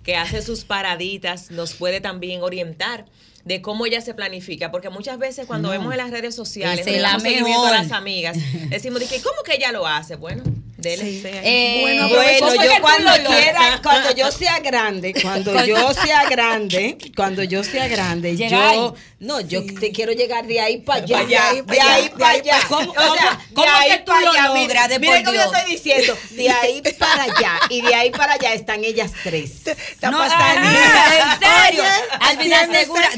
[0.05, 3.07] que hace sus paraditas, nos puede también orientar
[3.45, 5.72] de cómo ella se planifica, porque muchas veces cuando No.
[5.72, 8.36] vemos en las redes sociales, le damos seguimiento a las amigas,
[8.70, 10.16] decimos, de que, ¿cómo que ella lo hace?
[10.16, 10.42] Bueno,
[10.78, 11.20] dele.
[11.45, 16.99] Eh, Bueno, ¿cómo es yo cuando quiera, cuando yo sea grande, cuando yo sea grande,
[17.16, 18.74] cuando yo sea grande, Llegar.
[18.74, 21.36] yo no, yo te quiero llegar de ahí para allá, de
[21.80, 22.61] ahí para allá.
[22.68, 25.24] ¿Cómo- O sea, cómo- de cómo ahí que tú lo allá, logras, de mira por
[25.24, 29.12] cómo yo estoy diciendo, de ahí para allá y de ahí para allá están ellas
[29.22, 29.62] tres.
[30.03, 30.68] No, pasando.
[30.68, 31.84] ah, en serio.
[32.20, 33.09] Álvida Haciendo Segura,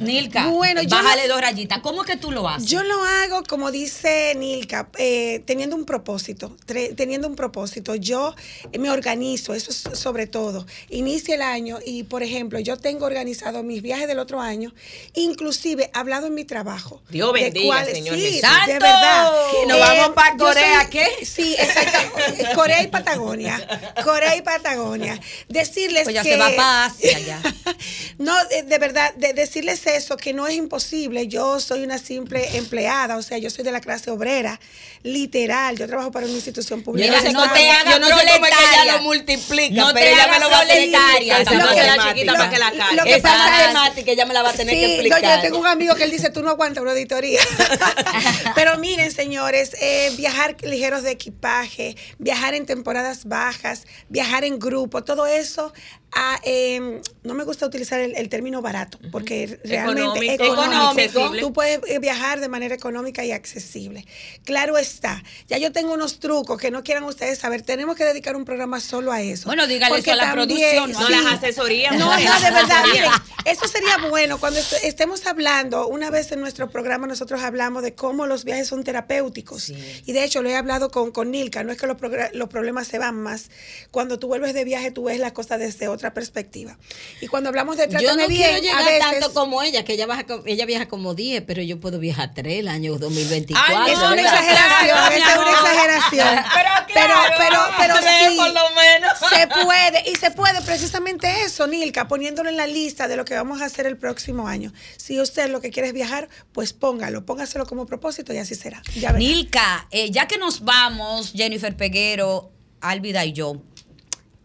[0.00, 1.80] Nilka, Bueno, yo bájale dos rayitas.
[1.80, 2.68] ¿Cómo que tú lo haces?
[2.68, 7.94] Yo lo hago, como dice Nilka, eh, teniendo un propósito, tre- teniendo un propósito.
[7.94, 8.34] Yo
[8.72, 10.66] eh, me organizo, eso es sobre todo.
[10.90, 14.72] Inicia el año y, por ejemplo, yo tengo organizado mis viajes del otro año,
[15.14, 17.02] inclusive hablado en mi trabajo.
[17.10, 18.40] Dios bendiga, cuáles- Señor sí, Jesús.
[18.42, 18.72] de ¡Santo!
[18.72, 19.32] verdad.
[19.52, 21.24] ¿Que nos vamos pa' yo Corea, soy- qué?
[21.26, 21.98] Sí, exacto.
[22.54, 23.94] Corea y Patagonia.
[24.04, 25.20] Corea y Patagonia.
[25.48, 26.30] Decirles Pues ya que...
[26.32, 27.42] se va para Asia ya.
[28.18, 31.26] No, de, de verdad, de decirles eso, que no es imposible.
[31.26, 34.60] Yo soy una simple empleada, o sea, yo soy de la clase obrera,
[35.02, 35.76] literal.
[35.76, 37.06] Yo trabajo para una institución pública.
[37.22, 40.06] Yo no te hagas yo no sé cómo es que ella lo multiplica, No pero
[40.06, 41.38] te ella me lo va a tener que proletaria.
[41.38, 42.96] la para que la cargue.
[42.96, 45.36] Lo que Esa pasa es- matemática ella me la va a tener que no, explicar.
[45.36, 47.40] yo tengo un amigo que él dice, tú no aguantas una auditoría.
[48.54, 55.02] Pero miren, señores, eh, viajar ligeros de equipaje, viajar en temporadas bajas, viajar en grupo,
[55.04, 55.72] todo eso,
[56.12, 61.52] ah, eh, no me gusta utilizar el, el término barato, porque realmente Económico, económico, tú
[61.52, 64.04] puedes eh, viajar de manera económica y accesible.
[64.44, 68.36] Claro está, ya yo tengo unos trucos que no quieran ustedes saber, tenemos que dedicar
[68.36, 69.46] un programa solo a eso.
[69.46, 71.96] Bueno, dígale Porque eso a la producción, No las asesorías.
[71.96, 73.10] no, de verdad, miren,
[73.44, 77.94] eso sería bueno cuando est- estemos hablando, una vez en nuestro programa nosotros hablamos de
[77.94, 79.68] cómo los viajes son terapéuticos.
[79.70, 81.96] Y de hecho lo he hablado con, con Nilka, no es que los,
[82.32, 83.50] los problemas se van más.
[83.90, 86.78] Cuando tú vuelves de viaje tú ves las cosas desde otra perspectiva.
[87.20, 89.84] Y cuando hablamos de Yo trátame no bien, quiero a llegar veces- tanto como ella,
[89.84, 93.76] que ella, baja, ella viaja como 10, pero yo puedo viajar 3 el año 2024.
[93.76, 94.24] Ay, es una ¿verdad?
[94.34, 96.44] exageración, es una exageración.
[96.88, 99.12] Pero claro, pero, pero sí, por lo menos.
[99.30, 103.34] se puede, y se puede precisamente eso, Nilka, poniéndolo en la lista de lo que
[103.34, 104.72] vamos a hacer el próximo año.
[104.96, 108.82] Si usted lo que quiere es viajar, pues póngalo, póngaselo como propósito y así será.
[108.96, 109.12] Ya.
[109.12, 113.60] Nilka, eh, ya que nos vamos, Jennifer Peguero, Álvida y yo,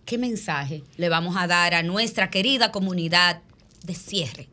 [0.06, 3.42] ¿qué mensaje le vamos a dar a nuestra querida comunidad
[3.84, 4.50] de cierre?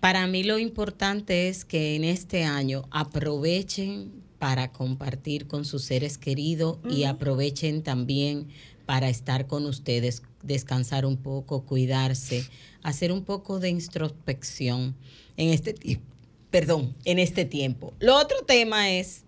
[0.00, 6.18] Para mí lo importante es que en este año aprovechen para compartir con sus seres
[6.18, 8.48] queridos y aprovechen también
[8.84, 12.44] para estar con ustedes, descansar un poco, cuidarse,
[12.82, 14.96] hacer un poco de introspección
[15.36, 16.00] en este.
[16.50, 17.94] Perdón, en este tiempo.
[18.00, 19.21] Lo otro tema es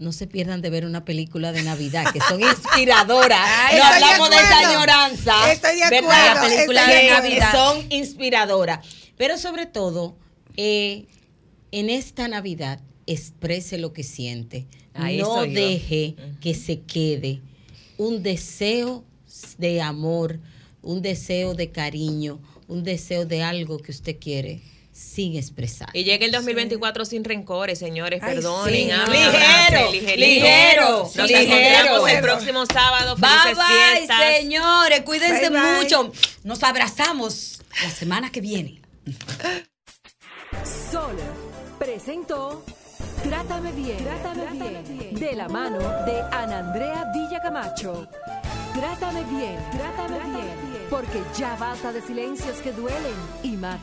[0.00, 3.38] no se pierdan de ver una película de Navidad, que son inspiradoras.
[3.44, 5.52] Ay, no estoy de hablamos de, esa añoranza.
[5.52, 7.52] Estoy de acuerdo, La película estoy de de Navidad.
[7.52, 8.86] Son inspiradoras.
[9.18, 10.16] Pero sobre todo,
[10.56, 11.06] eh,
[11.70, 14.66] en esta Navidad, exprese lo que siente.
[14.94, 17.40] No deje que se quede
[17.96, 19.04] un deseo
[19.58, 20.40] de amor,
[20.82, 24.62] un deseo de cariño, un deseo de algo que usted quiere
[25.00, 25.88] sin expresar.
[25.94, 28.74] Y llega el 2024 sin rencores, señores, Ay, perdonen.
[28.74, 28.84] sí.
[29.10, 30.16] Ligero, ligerito.
[30.26, 31.42] ligero, Nos ligero.
[31.56, 33.16] encontramos el próximo sábado.
[33.16, 34.36] Bye Felices bye, fiestas.
[34.36, 35.00] señores.
[35.02, 35.82] Cuídense Bye, bye.
[35.82, 36.12] mucho.
[36.44, 38.82] Nos abrazamos la semana que viene.
[40.90, 41.16] Sol
[41.78, 42.62] presentó
[43.22, 48.06] Trátame bien, Trátame bien, de la mano de Ana Andrea Villacamacho.
[48.74, 53.78] Trátame bien, Trátame bien, porque ya basta de silencios que duelen y matan.